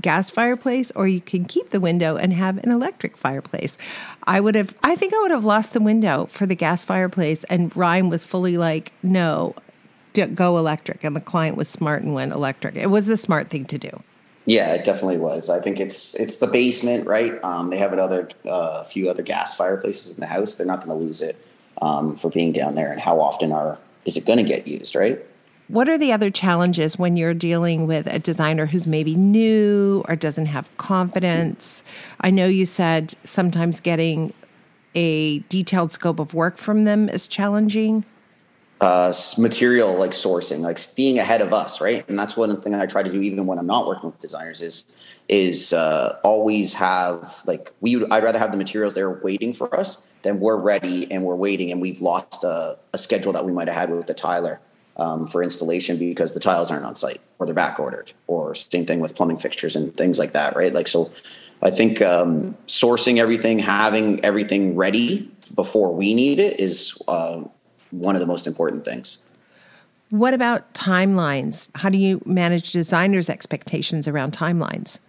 gas 0.02 0.30
fireplace 0.30 0.92
or 0.92 1.08
you 1.08 1.22
can 1.22 1.46
keep 1.46 1.72
the 1.72 1.80
window 1.80 2.18
and 2.18 2.34
have 2.34 2.58
an 2.60 2.72
electric 2.72 3.18
fireplace. 3.18 3.78
I 4.26 4.40
would 4.40 4.56
have 4.56 4.76
I 4.84 4.96
think 4.96 5.14
I 5.14 5.22
would 5.22 5.32
have 5.32 5.46
lost 5.46 5.74
the 5.74 5.80
window 5.80 6.28
for 6.32 6.46
the 6.46 6.56
gas 6.56 6.84
fireplace 6.84 7.44
and 7.46 7.76
Ryan 7.76 8.10
was 8.10 8.24
fully 8.24 8.58
like, 8.58 8.92
"No, 9.04 9.56
go 10.14 10.58
electric." 10.58 11.04
And 11.04 11.16
the 11.16 11.22
client 11.22 11.58
was 11.58 11.68
smart 11.68 12.04
and 12.04 12.14
went 12.14 12.34
electric. 12.34 12.76
It 12.76 12.90
was 12.90 13.08
the 13.08 13.18
smart 13.18 13.50
thing 13.50 13.66
to 13.66 13.78
do. 13.78 13.92
Yeah, 14.46 14.74
it 14.76 14.86
definitely 14.86 15.18
was. 15.18 15.50
I 15.50 15.60
think 15.60 15.80
it's 15.80 16.16
it's 16.16 16.38
the 16.38 16.48
basement, 16.48 17.06
right? 17.06 17.44
Um, 17.44 17.70
they 17.70 17.78
have 17.78 17.92
another 17.92 18.30
a 18.46 18.50
uh, 18.50 18.84
few 18.86 19.10
other 19.10 19.22
gas 19.22 19.54
fireplaces 19.56 20.14
in 20.14 20.22
the 20.22 20.28
house. 20.28 20.56
They're 20.56 20.66
not 20.66 20.86
going 20.86 20.98
to 20.98 21.06
lose 21.06 21.22
it 21.22 21.36
um, 21.82 22.16
for 22.16 22.30
being 22.30 22.54
down 22.54 22.76
there. 22.76 22.92
And 22.92 23.02
how 23.02 23.20
often 23.20 23.52
are 23.52 23.78
is 24.06 24.16
it 24.16 24.26
going 24.26 24.38
to 24.38 24.44
get 24.44 24.68
used, 24.68 24.96
right? 24.96 25.20
What 25.70 25.90
are 25.90 25.98
the 25.98 26.14
other 26.14 26.30
challenges 26.30 26.98
when 26.98 27.18
you're 27.18 27.34
dealing 27.34 27.88
with 27.88 28.08
a 28.08 28.20
designer 28.20 28.66
who's 28.66 28.88
maybe 28.88 29.16
new 29.16 30.02
or 30.08 30.16
doesn't 30.16 30.46
have 30.46 30.76
confidence? 30.78 31.84
I 32.22 32.30
know 32.30 32.48
you 32.48 32.66
said 32.66 33.16
sometimes 33.26 33.82
getting 33.82 34.34
a 34.96 35.40
detailed 35.50 35.92
scope 35.92 36.20
of 36.20 36.34
work 36.34 36.58
from 36.58 36.86
them 36.86 37.10
is 37.10 37.28
challenging. 37.28 38.06
Uh, 38.80 39.12
material 39.38 39.98
like 39.98 40.12
sourcing, 40.12 40.60
like 40.60 40.80
being 40.96 41.20
ahead 41.20 41.42
of 41.42 41.52
us, 41.52 41.82
right? 41.82 42.08
And 42.08 42.18
that's 42.18 42.38
one 42.38 42.62
thing 42.62 42.74
I 42.74 42.86
try 42.86 43.04
to 43.04 43.12
do, 43.12 43.22
even 43.22 43.46
when 43.46 43.58
I'm 43.58 43.68
not 43.68 43.88
working 43.88 44.06
with 44.12 44.20
designers, 44.20 44.62
is 44.62 44.96
is 45.28 45.74
uh, 45.74 46.20
always 46.24 46.76
have 46.76 47.42
like 47.48 47.74
we. 47.82 48.06
I'd 48.06 48.24
rather 48.24 48.38
have 48.38 48.52
the 48.52 48.58
materials 48.58 48.94
there 48.94 49.10
waiting 49.10 49.52
for 49.52 49.78
us 49.78 50.04
than 50.22 50.40
we're 50.40 50.58
ready 50.58 51.12
and 51.12 51.24
we're 51.24 51.36
waiting 51.36 51.72
and 51.72 51.82
we've 51.82 52.02
lost 52.02 52.44
a, 52.44 52.78
a 52.94 53.00
schedule 53.00 53.34
that 53.34 53.46
we 53.46 53.52
might 53.52 53.68
have 53.68 53.76
had 53.76 53.90
with 53.90 54.06
the 54.06 54.14
tiler 54.14 54.62
um, 54.98 55.28
for 55.28 55.44
installation 55.44 55.98
because 55.98 56.34
the 56.34 56.40
tiles 56.40 56.72
aren't 56.72 56.86
on 56.86 56.96
site 56.96 57.22
or 57.40 57.46
they're 57.46 57.56
back 57.56 57.80
ordered 57.80 58.12
or 58.28 58.54
same 58.56 58.86
thing 58.86 59.00
with 59.00 59.16
plumbing 59.16 59.38
fixtures 59.38 59.76
and 59.76 59.96
things 59.96 60.20
like 60.20 60.34
that 60.34 60.56
right? 60.56 60.74
Like 60.74 60.88
so 60.88 61.12
i 61.64 61.72
think 61.72 62.04
um, 62.04 62.56
sourcing 62.68 63.18
everything 63.18 63.58
having 63.58 64.24
everything 64.24 64.76
ready 64.76 65.32
before 65.56 65.94
we 65.94 66.14
need 66.14 66.40
it 66.40 66.60
is 66.60 67.02
uh, 67.08 67.42
one 67.92 68.16
of 68.16 68.22
the 68.22 68.28
most 68.28 68.48
important 68.48 68.86
things. 68.86 69.18
What 70.10 70.34
about 70.34 70.74
timelines? 70.74 71.70
How 71.76 71.90
do 71.90 71.98
you 71.98 72.22
manage 72.26 72.72
designers 72.72 73.30
expectations 73.30 74.08
around 74.08 74.34
timelines 74.34 75.00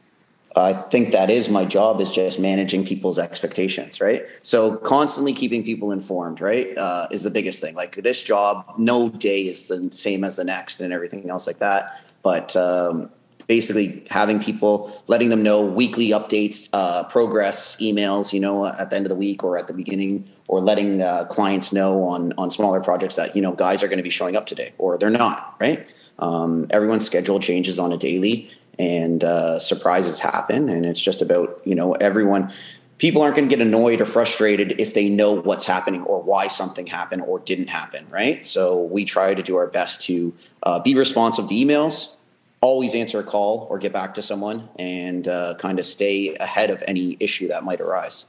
I 0.56 0.72
think 0.72 1.12
that 1.12 1.30
is 1.30 1.48
my 1.48 1.64
job 1.64 2.00
is 2.00 2.10
just 2.10 2.40
managing 2.40 2.84
people's 2.84 3.18
expectations, 3.18 4.00
right? 4.00 4.26
So 4.42 4.76
constantly 4.76 5.32
keeping 5.32 5.62
people 5.62 5.92
informed, 5.92 6.40
right, 6.40 6.76
uh, 6.76 7.06
is 7.10 7.22
the 7.22 7.30
biggest 7.30 7.60
thing. 7.60 7.74
Like 7.74 7.96
this 7.96 8.22
job, 8.22 8.64
no 8.78 9.08
day 9.08 9.42
is 9.42 9.68
the 9.68 9.88
same 9.92 10.24
as 10.24 10.36
the 10.36 10.44
next, 10.44 10.80
and 10.80 10.92
everything 10.92 11.28
else 11.28 11.46
like 11.46 11.58
that. 11.58 11.92
But 12.22 12.56
um, 12.56 13.10
basically, 13.46 14.04
having 14.10 14.40
people, 14.40 14.92
letting 15.06 15.28
them 15.28 15.42
know 15.42 15.64
weekly 15.64 16.08
updates, 16.10 16.68
uh, 16.72 17.04
progress 17.04 17.76
emails, 17.76 18.32
you 18.32 18.40
know, 18.40 18.66
at 18.66 18.90
the 18.90 18.96
end 18.96 19.04
of 19.04 19.10
the 19.10 19.16
week 19.16 19.44
or 19.44 19.58
at 19.58 19.66
the 19.66 19.74
beginning, 19.74 20.28
or 20.48 20.60
letting 20.60 21.02
uh, 21.02 21.24
clients 21.26 21.72
know 21.72 22.04
on 22.04 22.32
on 22.38 22.50
smaller 22.50 22.80
projects 22.80 23.16
that 23.16 23.36
you 23.36 23.42
know 23.42 23.52
guys 23.52 23.82
are 23.82 23.88
going 23.88 23.98
to 23.98 24.02
be 24.02 24.10
showing 24.10 24.34
up 24.34 24.46
today 24.46 24.72
or 24.78 24.96
they're 24.96 25.10
not, 25.10 25.56
right? 25.60 25.86
Um, 26.20 26.66
everyone's 26.70 27.06
schedule 27.06 27.38
changes 27.38 27.78
on 27.78 27.92
a 27.92 27.96
daily 27.96 28.50
and 28.78 29.24
uh, 29.24 29.58
surprises 29.58 30.20
happen. 30.20 30.68
And 30.68 30.86
it's 30.86 31.00
just 31.00 31.22
about, 31.22 31.60
you 31.64 31.74
know, 31.74 31.92
everyone, 31.92 32.52
people 32.98 33.22
aren't 33.22 33.36
going 33.36 33.48
to 33.48 33.54
get 33.54 33.64
annoyed 33.64 34.00
or 34.00 34.06
frustrated 34.06 34.80
if 34.80 34.94
they 34.94 35.08
know 35.08 35.32
what's 35.32 35.66
happening 35.66 36.02
or 36.02 36.22
why 36.22 36.48
something 36.48 36.86
happened 36.86 37.22
or 37.22 37.38
didn't 37.40 37.68
happen, 37.68 38.06
right? 38.10 38.44
So 38.46 38.82
we 38.82 39.04
try 39.04 39.34
to 39.34 39.42
do 39.42 39.56
our 39.56 39.66
best 39.66 40.02
to 40.02 40.34
uh, 40.62 40.80
be 40.80 40.94
responsive 40.94 41.48
to 41.48 41.54
emails, 41.54 42.14
always 42.60 42.94
answer 42.94 43.20
a 43.20 43.24
call 43.24 43.66
or 43.70 43.78
get 43.78 43.92
back 43.92 44.14
to 44.14 44.22
someone, 44.22 44.68
and 44.78 45.26
uh, 45.28 45.54
kind 45.58 45.78
of 45.78 45.86
stay 45.86 46.34
ahead 46.36 46.70
of 46.70 46.82
any 46.86 47.16
issue 47.20 47.48
that 47.48 47.64
might 47.64 47.80
arise. 47.80 48.26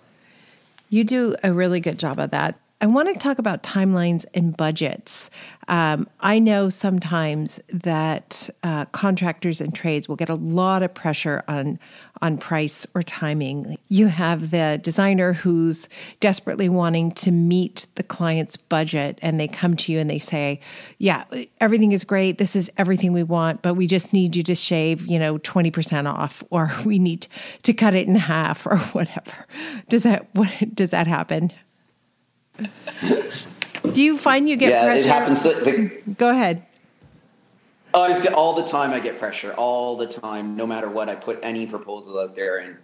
You 0.90 1.04
do 1.04 1.36
a 1.44 1.54
really 1.54 1.80
good 1.80 2.00
job 2.00 2.20
of 2.20 2.32
that. 2.32 2.60
I 2.82 2.86
want 2.86 3.14
to 3.14 3.20
talk 3.20 3.40
about 3.40 3.62
timelines 3.62 4.26
and 4.34 4.56
budgets. 4.56 5.30
Um, 5.68 6.08
I 6.22 6.40
know 6.40 6.70
sometimes 6.70 7.60
that 7.68 8.50
uh, 8.64 8.86
contractors 8.86 9.60
and 9.60 9.76
trades 9.76 10.08
will 10.08 10.16
get 10.16 10.30
a 10.30 10.36
lot 10.36 10.82
of 10.82 10.94
pressure 10.94 11.44
on 11.48 11.78
on 12.22 12.38
price 12.38 12.88
or 12.96 13.02
timing. 13.02 13.78
You 13.88 14.08
have 14.08 14.52
the 14.52 14.80
designer 14.82 15.34
who's 15.34 15.88
desperately 16.20 16.68
wanting 16.70 17.12
to 17.14 17.32
meet 17.32 17.88
the 17.96 18.04
client's 18.04 18.56
budget, 18.56 19.20
and 19.22 19.40
they 19.40 19.48
come 19.48 19.76
to 19.76 19.92
you 19.92 20.00
and 20.00 20.10
they 20.10 20.20
say, 20.20 20.62
"Yeah, 21.00 21.26
everything 21.60 21.92
is 21.92 22.06
great. 22.06 22.38
This 22.38 22.56
is 22.56 22.72
everything 22.78 23.12
we 23.12 23.24
want, 23.24 23.62
but 23.62 23.74
we 23.74 23.88
just 23.88 24.14
need 24.14 24.38
you 24.38 24.44
to 24.44 24.56
shave, 24.56 25.06
you 25.06 25.20
know, 25.20 25.38
twenty 25.40 25.70
percent 25.70 26.08
off, 26.08 26.46
or 26.50 26.72
we 26.86 26.98
need 26.98 27.28
to 27.64 27.74
cut 27.74 27.94
it 27.94 28.08
in 28.08 28.16
half, 28.16 28.66
or 28.66 28.78
whatever." 28.94 29.46
Does 29.90 30.04
that 30.04 30.28
what 30.34 30.50
does 30.74 30.92
that 30.92 31.08
happen? 31.08 31.52
Do 33.94 34.02
you 34.02 34.18
find 34.18 34.50
you 34.50 34.56
get 34.56 34.72
pressure? 34.72 34.86
yeah, 34.86 34.86
pressure? 34.86 35.08
it 35.08 35.12
happens. 35.12 35.44
The, 35.44 36.14
Go 36.18 36.30
ahead. 36.30 36.66
Oh, 37.94 38.04
I 38.04 38.10
just 38.10 38.22
get 38.22 38.34
all 38.34 38.54
the 38.54 38.68
time. 38.68 38.92
I 38.92 39.00
get 39.00 39.20
pressure 39.20 39.54
all 39.58 39.96
the 39.96 40.06
time, 40.06 40.56
no 40.56 40.68
matter 40.68 40.90
what. 40.90 41.10
I 41.10 41.16
put 41.16 41.40
any 41.42 41.66
proposal 41.66 42.20
out 42.20 42.36
there, 42.36 42.58
and 42.58 42.78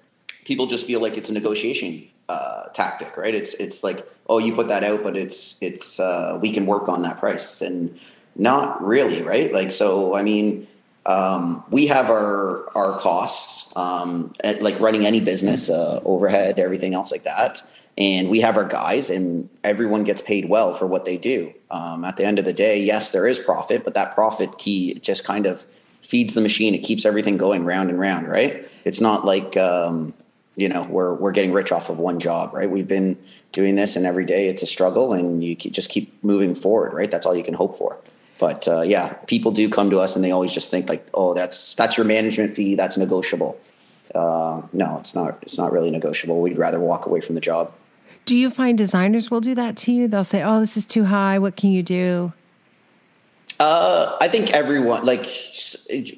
people 0.46 0.66
just 0.66 0.86
feel 0.86 1.00
like 1.00 1.16
it's 1.18 1.30
a 1.30 1.34
negotiation 1.34 2.08
uh, 2.28 2.64
tactic, 2.74 3.16
right? 3.18 3.36
It's 3.36 3.54
it's 3.56 3.84
like, 3.84 4.06
oh, 4.28 4.40
you 4.40 4.56
put 4.56 4.68
that 4.70 4.84
out, 4.84 5.04
but 5.04 5.16
it's 5.16 5.58
it's 5.62 6.00
uh, 6.00 6.40
we 6.42 6.52
can 6.52 6.66
work 6.66 6.90
on 6.90 7.04
that 7.04 7.20
price, 7.20 7.62
and 7.62 8.00
not 8.36 8.84
really, 8.84 9.22
right? 9.22 9.54
Like, 9.54 9.70
so 9.70 10.16
I 10.16 10.24
mean, 10.24 10.68
um, 11.06 11.64
we 11.70 11.86
have 11.86 12.10
our 12.10 12.68
our 12.76 12.98
costs, 12.98 13.72
um, 13.78 14.34
at, 14.44 14.64
like 14.64 14.80
running 14.80 15.06
any 15.06 15.20
business, 15.20 15.70
uh, 15.70 16.02
overhead, 16.04 16.58
everything 16.58 16.96
else 16.96 17.12
like 17.12 17.26
that 17.26 17.62
and 17.98 18.30
we 18.30 18.42
have 18.42 18.58
our 18.58 18.66
guys 18.66 19.10
and 19.10 19.50
everyone 19.64 20.04
gets 20.04 20.22
paid 20.22 20.50
well 20.50 20.74
for 20.74 20.86
what 20.86 21.06
they 21.06 21.18
do. 21.18 21.54
Um, 21.72 22.04
at 22.04 22.18
the 22.18 22.26
end 22.26 22.40
of 22.40 22.46
the 22.46 22.54
day 22.54 22.80
yes 22.80 23.12
there 23.12 23.28
is 23.28 23.40
profit 23.40 23.84
but 23.84 23.94
that 23.96 24.14
profit 24.14 24.58
key 24.58 24.96
just 24.96 25.24
kind 25.24 25.46
of 25.46 25.66
feeds 26.02 26.34
the 26.36 26.42
machine. 26.42 26.74
It 26.74 26.80
keeps 26.80 27.06
everything 27.06 27.38
going 27.38 27.66
round 27.66 27.90
and 27.90 28.00
round 28.00 28.28
right? 28.28 28.70
It's 28.84 29.02
not 29.02 29.26
like 29.26 29.58
um, 29.58 30.14
you 30.56 30.70
know 30.70 30.86
we're, 30.90 31.14
we're 31.14 31.32
getting 31.32 31.54
rich 31.54 31.72
off 31.72 31.90
of 31.90 32.00
one 32.00 32.20
job 32.20 32.54
right? 32.54 32.70
We've 32.70 32.88
been 32.88 33.18
doing 33.52 33.76
this 33.76 33.96
and 33.96 34.06
every 34.06 34.26
day 34.26 34.48
it's 34.48 34.62
a 34.62 34.68
struggle 34.68 35.14
and 35.14 35.44
you 35.44 35.56
just 35.56 35.90
keep 35.90 36.22
moving 36.24 36.56
forward 36.56 36.94
right? 36.94 37.10
That's 37.10 37.26
all 37.26 37.36
you 37.36 37.44
can 37.44 37.56
hope 37.56 37.78
for. 37.78 37.98
But 38.40 38.68
uh, 38.68 38.82
yeah 38.82 39.14
people 39.28 39.52
do 39.52 39.70
come 39.70 39.90
to 39.92 40.00
us 40.00 40.16
and 40.16 40.24
they 40.24 40.32
always 40.32 40.54
just 40.54 40.70
think 40.70 40.90
like 40.90 41.08
oh 41.14 41.34
that's 41.34 41.76
that's 41.76 41.98
your 41.98 42.06
management 42.06 42.52
fee. 42.56 42.76
That's 42.76 42.98
negotiable. 42.98 43.58
Uh, 44.14 44.62
no 44.72 44.98
it's 45.00 45.16
not 45.16 45.40
it's 45.42 45.58
not 45.58 45.72
really 45.72 45.92
negotiable. 45.92 46.42
We'd 46.42 46.58
rather 46.58 46.80
walk 46.80 47.06
away 47.06 47.22
from 47.22 47.36
the 47.36 47.42
job 47.42 47.72
do 48.26 48.36
you 48.36 48.50
find 48.50 48.78
designers 48.78 49.30
will 49.30 49.42
do 49.42 49.56
that 49.56 49.78
to 49.78 49.92
you? 49.92 50.08
They'll 50.08 50.24
say, 50.24 50.44
"Oh, 50.44 50.60
this 50.60 50.76
is 50.76 50.86
too 50.86 51.06
high. 51.06 51.40
What 51.40 51.56
can 51.56 51.72
you 51.72 51.84
do?" 51.84 52.34
Uh, 53.60 54.18
I 54.20 54.28
think 54.28 54.52
everyone, 54.52 55.06
like, 55.06 55.26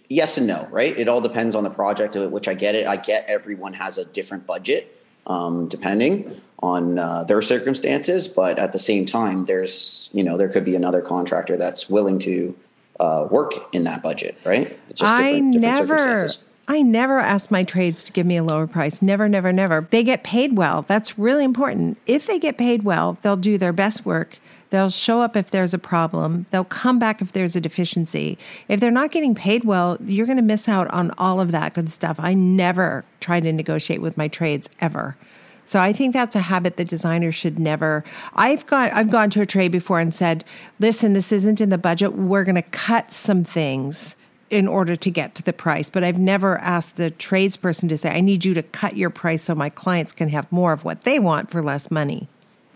yes 0.09 0.37
and 0.37 0.47
no, 0.47 0.67
right? 0.71 0.97
It 0.97 1.07
all 1.07 1.21
depends 1.21 1.53
on 1.53 1.63
the 1.63 1.69
project, 1.69 2.15
which 2.15 2.47
I 2.47 2.55
get 2.55 2.73
it. 2.73 2.87
I 2.87 2.95
get 2.95 3.25
everyone 3.27 3.73
has 3.73 3.99
a 3.99 4.05
different 4.05 4.47
budget, 4.47 4.99
um, 5.27 5.67
depending 5.67 6.41
on 6.63 6.97
uh, 6.97 7.25
their 7.25 7.43
circumstances. 7.43 8.27
But 8.27 8.57
at 8.57 8.73
the 8.73 8.79
same 8.79 9.05
time, 9.05 9.45
there's, 9.45 10.09
you 10.13 10.23
know, 10.23 10.35
there 10.35 10.49
could 10.49 10.65
be 10.65 10.75
another 10.75 11.01
contractor 11.01 11.57
that's 11.57 11.87
willing 11.87 12.17
to 12.19 12.55
uh, 12.99 13.27
work 13.29 13.53
in 13.71 13.83
that 13.83 14.01
budget, 14.01 14.35
right? 14.43 14.79
It's 14.89 14.99
just 14.99 15.13
I 15.13 15.33
different, 15.33 15.61
different 15.61 15.89
never 15.89 16.27
I 16.69 16.81
never 16.81 17.19
ask 17.19 17.49
my 17.49 17.63
trades 17.63 18.03
to 18.03 18.11
give 18.11 18.25
me 18.25 18.35
a 18.35 18.43
lower 18.43 18.67
price. 18.67 19.01
Never, 19.01 19.29
never, 19.29 19.53
never. 19.53 19.87
They 19.89 20.03
get 20.03 20.23
paid 20.23 20.57
well. 20.57 20.81
That's 20.81 21.17
really 21.17 21.45
important. 21.45 21.97
If 22.05 22.27
they 22.27 22.39
get 22.39 22.57
paid 22.57 22.83
well, 22.83 23.17
they'll 23.21 23.37
do 23.37 23.57
their 23.57 23.71
best 23.71 24.05
work. 24.05 24.39
They'll 24.69 24.89
show 24.89 25.21
up 25.21 25.37
if 25.37 25.49
there's 25.49 25.73
a 25.73 25.79
problem. 25.79 26.45
They'll 26.51 26.65
come 26.65 26.99
back 26.99 27.21
if 27.21 27.31
there's 27.31 27.55
a 27.55 27.61
deficiency. 27.61 28.37
If 28.67 28.81
they're 28.81 28.91
not 28.91 29.11
getting 29.11 29.33
paid 29.33 29.63
well, 29.63 29.97
you're 30.03 30.25
going 30.25 30.37
to 30.37 30.43
miss 30.43 30.67
out 30.67 30.89
on 30.89 31.11
all 31.17 31.39
of 31.39 31.53
that 31.53 31.73
good 31.73 31.89
stuff. 31.89 32.17
I 32.19 32.33
never 32.33 33.05
try 33.21 33.39
to 33.39 33.53
negotiate 33.53 34.01
with 34.01 34.17
my 34.17 34.27
trades 34.27 34.69
ever. 34.81 35.15
So 35.63 35.79
I 35.79 35.93
think 35.93 36.13
that's 36.13 36.35
a 36.35 36.41
habit 36.41 36.75
that 36.77 36.89
designers 36.89 37.35
should 37.35 37.59
never. 37.59 38.03
I've 38.35 38.65
got 38.65 38.91
I've 38.93 39.09
gone 39.09 39.29
to 39.31 39.41
a 39.41 39.45
trade 39.45 39.71
before 39.71 39.99
and 39.99 40.15
said, 40.15 40.45
"Listen, 40.79 41.11
this 41.11 41.31
isn't 41.33 41.59
in 41.59 41.69
the 41.69 41.77
budget. 41.77 42.13
We're 42.13 42.45
going 42.45 42.55
to 42.55 42.61
cut 42.61 43.11
some 43.11 43.43
things." 43.43 44.15
In 44.49 44.67
order 44.67 44.95
to 44.95 45.09
get 45.09 45.35
to 45.35 45.43
the 45.43 45.53
price. 45.53 45.89
But 45.89 46.03
I've 46.03 46.19
never 46.19 46.57
asked 46.59 46.95
the 46.95 47.11
tradesperson 47.11 47.89
to 47.89 47.97
say, 47.97 48.09
I 48.09 48.21
need 48.21 48.45
you 48.45 48.53
to 48.53 48.63
cut 48.63 48.95
your 48.95 49.09
price 49.09 49.43
so 49.43 49.55
my 49.55 49.69
clients 49.69 50.13
can 50.13 50.29
have 50.29 50.51
more 50.51 50.73
of 50.73 50.85
what 50.85 51.01
they 51.01 51.19
want 51.19 51.51
for 51.51 51.61
less 51.61 51.91
money. 51.91 52.27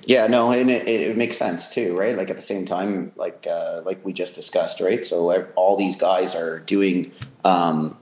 Yeah, 0.06 0.28
no, 0.28 0.52
and 0.52 0.70
it, 0.70 0.88
it 0.88 1.16
makes 1.16 1.38
sense 1.38 1.70
too, 1.70 1.98
right? 1.98 2.18
Like 2.18 2.30
at 2.30 2.36
the 2.36 2.42
same 2.42 2.66
time, 2.66 3.12
like 3.16 3.46
uh, 3.50 3.82
like 3.86 4.04
we 4.04 4.14
just 4.14 4.34
discussed, 4.34 4.82
right? 4.82 5.06
So 5.06 5.44
all 5.56 5.78
these 5.78 5.96
guys 5.96 6.34
are 6.34 6.60
doing 6.60 7.12
um, 7.46 7.98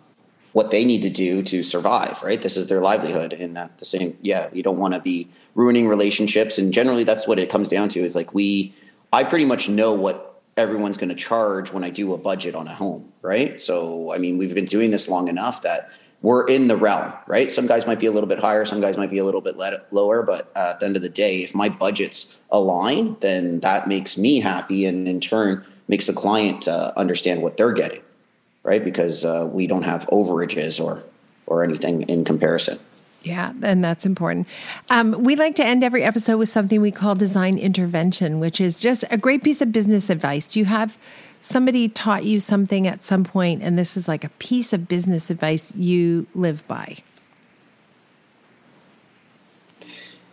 what 0.53 0.71
they 0.71 0.85
need 0.85 1.01
to 1.01 1.09
do 1.09 1.43
to 1.43 1.61
survive, 1.61 2.23
right? 2.23 2.41
This 2.41 2.55
is 2.55 2.67
their 2.67 2.79
livelihood, 2.79 3.33
and 3.33 3.57
at 3.57 3.77
the 3.79 3.85
same, 3.85 4.17
yeah, 4.21 4.49
you 4.53 4.63
don't 4.63 4.77
want 4.77 4.93
to 4.93 5.01
be 5.01 5.27
ruining 5.55 5.87
relationships, 5.89 6.57
and 6.57 6.73
generally, 6.73 7.03
that's 7.03 7.27
what 7.27 7.37
it 7.37 7.49
comes 7.49 7.67
down 7.67 7.89
to. 7.89 7.99
Is 7.99 8.15
like 8.15 8.33
we, 8.33 8.73
I 9.11 9.25
pretty 9.25 9.45
much 9.45 9.67
know 9.67 9.93
what 9.93 10.28
everyone's 10.59 10.97
going 10.97 11.09
to 11.09 11.15
charge 11.15 11.71
when 11.73 11.83
I 11.83 11.89
do 11.89 12.13
a 12.13 12.17
budget 12.17 12.53
on 12.53 12.67
a 12.67 12.73
home, 12.73 13.11
right? 13.21 13.59
So, 13.61 14.13
I 14.13 14.17
mean, 14.17 14.37
we've 14.37 14.53
been 14.53 14.65
doing 14.65 14.91
this 14.91 15.07
long 15.07 15.27
enough 15.27 15.61
that 15.63 15.89
we're 16.21 16.45
in 16.47 16.67
the 16.67 16.75
realm, 16.75 17.13
right? 17.27 17.51
Some 17.51 17.65
guys 17.65 17.87
might 17.87 17.99
be 17.99 18.05
a 18.05 18.11
little 18.11 18.27
bit 18.27 18.39
higher, 18.39 18.65
some 18.65 18.81
guys 18.81 18.97
might 18.97 19.09
be 19.09 19.19
a 19.19 19.25
little 19.25 19.41
bit 19.41 19.57
lower, 19.91 20.21
but 20.21 20.51
at 20.55 20.79
the 20.79 20.85
end 20.85 20.95
of 20.95 21.01
the 21.01 21.09
day, 21.09 21.37
if 21.37 21.55
my 21.55 21.69
budgets 21.69 22.37
align, 22.51 23.15
then 23.21 23.61
that 23.61 23.87
makes 23.87 24.17
me 24.17 24.41
happy, 24.41 24.85
and 24.85 25.07
in 25.07 25.21
turn 25.21 25.65
makes 25.87 26.07
the 26.07 26.13
client 26.13 26.67
uh, 26.67 26.91
understand 26.97 27.41
what 27.41 27.57
they're 27.57 27.71
getting, 27.71 28.01
right? 28.63 28.83
Because 28.83 29.23
uh, 29.23 29.49
we 29.51 29.65
don't 29.65 29.83
have 29.83 30.05
overages 30.07 30.83
or 30.83 31.03
or 31.47 31.63
anything 31.63 32.03
in 32.03 32.23
comparison. 32.23 32.79
Yeah, 33.21 33.53
and 33.61 33.83
that's 33.83 34.05
important. 34.05 34.47
Um, 34.89 35.11
we 35.23 35.35
like 35.35 35.55
to 35.55 35.65
end 35.65 35.83
every 35.83 36.03
episode 36.03 36.37
with 36.37 36.49
something 36.49 36.79
we 36.79 36.91
call 36.91 37.15
design 37.15 37.57
intervention, 37.57 38.39
which 38.39 38.61
is 38.61 38.79
just 38.79 39.03
a 39.11 39.17
great 39.17 39.43
piece 39.43 39.61
of 39.61 39.71
business 39.71 40.09
advice. 40.09 40.47
Do 40.47 40.59
you 40.59 40.65
have 40.65 40.97
somebody 41.41 41.89
taught 41.89 42.23
you 42.23 42.39
something 42.39 42.87
at 42.87 43.03
some 43.03 43.25
point, 43.25 43.61
and 43.61 43.77
this 43.77 43.97
is 43.97 44.07
like 44.07 44.23
a 44.23 44.29
piece 44.29 44.71
of 44.71 44.87
business 44.87 45.29
advice 45.29 45.73
you 45.75 46.27
live 46.33 46.65
by? 46.67 46.97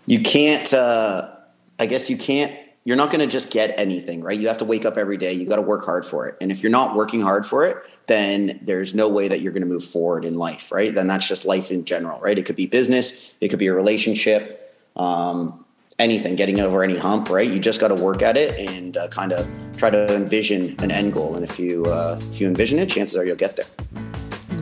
You 0.07 0.21
can't. 0.21 0.73
Uh, 0.73 1.33
I 1.79 1.87
guess 1.87 2.09
you 2.09 2.17
can't 2.17 2.57
you're 2.87 2.97
not 2.97 3.11
going 3.11 3.19
to 3.19 3.27
just 3.27 3.51
get 3.51 3.77
anything, 3.77 4.23
right? 4.23 4.39
You 4.39 4.47
have 4.47 4.59
to 4.59 4.65
wake 4.65 4.85
up 4.85 4.97
every 4.97 5.17
day. 5.17 5.33
You 5.33 5.45
got 5.45 5.57
to 5.57 5.63
work 5.63 5.85
hard 5.85 6.07
for 6.07 6.29
it. 6.29 6.37
And 6.41 6.53
if 6.53 6.63
you're 6.63 6.71
not 6.71 6.95
working 6.95 7.21
hard 7.21 7.45
for 7.45 7.67
it, 7.67 7.79
then 8.07 8.61
there's 8.63 8.95
no 8.95 9.09
way 9.09 9.27
that 9.27 9.41
you're 9.41 9.51
going 9.51 9.65
to 9.65 9.69
move 9.69 9.85
forward 9.85 10.25
in 10.25 10.37
life, 10.37 10.71
right? 10.71 10.95
Then 10.95 11.09
that's 11.09 11.27
just 11.27 11.45
life 11.45 11.73
in 11.73 11.85
general, 11.85 12.21
right? 12.21 12.39
It 12.39 12.47
could 12.47 12.55
be 12.55 12.67
business, 12.67 13.35
it 13.41 13.49
could 13.49 13.59
be 13.59 13.67
a 13.67 13.75
relationship, 13.75 14.73
um, 14.95 15.65
anything, 15.99 16.37
getting 16.37 16.61
over 16.61 16.85
any 16.85 16.97
hump, 16.97 17.29
right? 17.29 17.51
You 17.51 17.59
just 17.59 17.81
got 17.81 17.89
to 17.89 17.97
work 17.97 18.23
at 18.23 18.37
it 18.37 18.57
and 18.57 18.97
uh, 18.97 19.09
kind 19.09 19.33
of 19.33 19.49
try 19.77 19.91
to 19.91 20.15
envision 20.15 20.77
an 20.79 20.93
end 20.93 21.13
goal. 21.13 21.35
And 21.35 21.43
if 21.43 21.59
you 21.59 21.87
uh, 21.87 22.21
if 22.31 22.41
you 22.41 22.47
envision 22.47 22.79
it, 22.79 22.89
chances 22.89 23.17
are 23.17 23.27
you'll 23.27 23.35
get 23.35 23.57
there. 23.57 23.67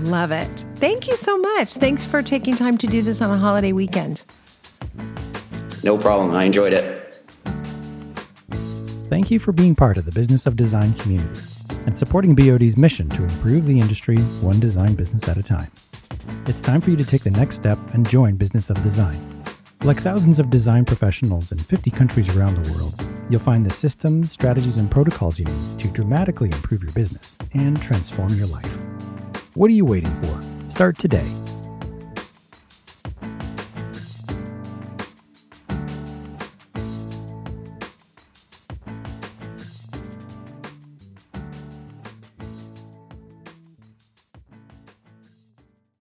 Love 0.04 0.32
it. 0.32 0.64
Thank 0.76 1.08
you 1.08 1.16
so 1.16 1.37
much. 1.37 1.74
Thanks 1.74 2.06
for 2.06 2.22
taking 2.22 2.56
time 2.56 2.78
to 2.78 2.87
do 2.87 3.02
this 3.02 3.20
on 3.20 3.30
a 3.30 3.37
holiday 3.37 3.72
weekend. 3.72 4.24
No 5.82 5.98
problem. 5.98 6.30
I 6.30 6.44
enjoyed 6.44 6.72
it. 6.72 7.03
Thank 9.10 9.30
you 9.30 9.38
for 9.38 9.52
being 9.52 9.74
part 9.74 9.98
of 9.98 10.06
the 10.06 10.12
Business 10.12 10.46
of 10.46 10.56
Design 10.56 10.94
community 10.94 11.42
and 11.86 11.96
supporting 11.96 12.34
BOD's 12.34 12.78
mission 12.78 13.10
to 13.10 13.22
improve 13.22 13.66
the 13.66 13.78
industry 13.78 14.16
one 14.40 14.58
design 14.58 14.94
business 14.94 15.28
at 15.28 15.36
a 15.36 15.42
time. 15.42 15.70
It's 16.46 16.62
time 16.62 16.80
for 16.80 16.88
you 16.88 16.96
to 16.96 17.04
take 17.04 17.22
the 17.22 17.30
next 17.30 17.56
step 17.56 17.78
and 17.92 18.08
join 18.08 18.36
Business 18.36 18.70
of 18.70 18.82
Design. 18.82 19.42
Like 19.82 20.00
thousands 20.00 20.40
of 20.40 20.48
design 20.48 20.86
professionals 20.86 21.52
in 21.52 21.58
50 21.58 21.90
countries 21.90 22.34
around 22.34 22.54
the 22.54 22.72
world, 22.72 22.94
you'll 23.28 23.40
find 23.40 23.66
the 23.66 23.70
systems, 23.70 24.32
strategies, 24.32 24.78
and 24.78 24.90
protocols 24.90 25.38
you 25.38 25.44
need 25.44 25.80
to 25.80 25.88
dramatically 25.88 26.50
improve 26.50 26.82
your 26.82 26.92
business 26.92 27.36
and 27.52 27.80
transform 27.82 28.30
your 28.30 28.46
life. 28.46 28.78
What 29.52 29.70
are 29.70 29.74
you 29.74 29.84
waiting 29.84 30.14
for? 30.14 30.70
Start 30.70 30.98
today 30.98 31.30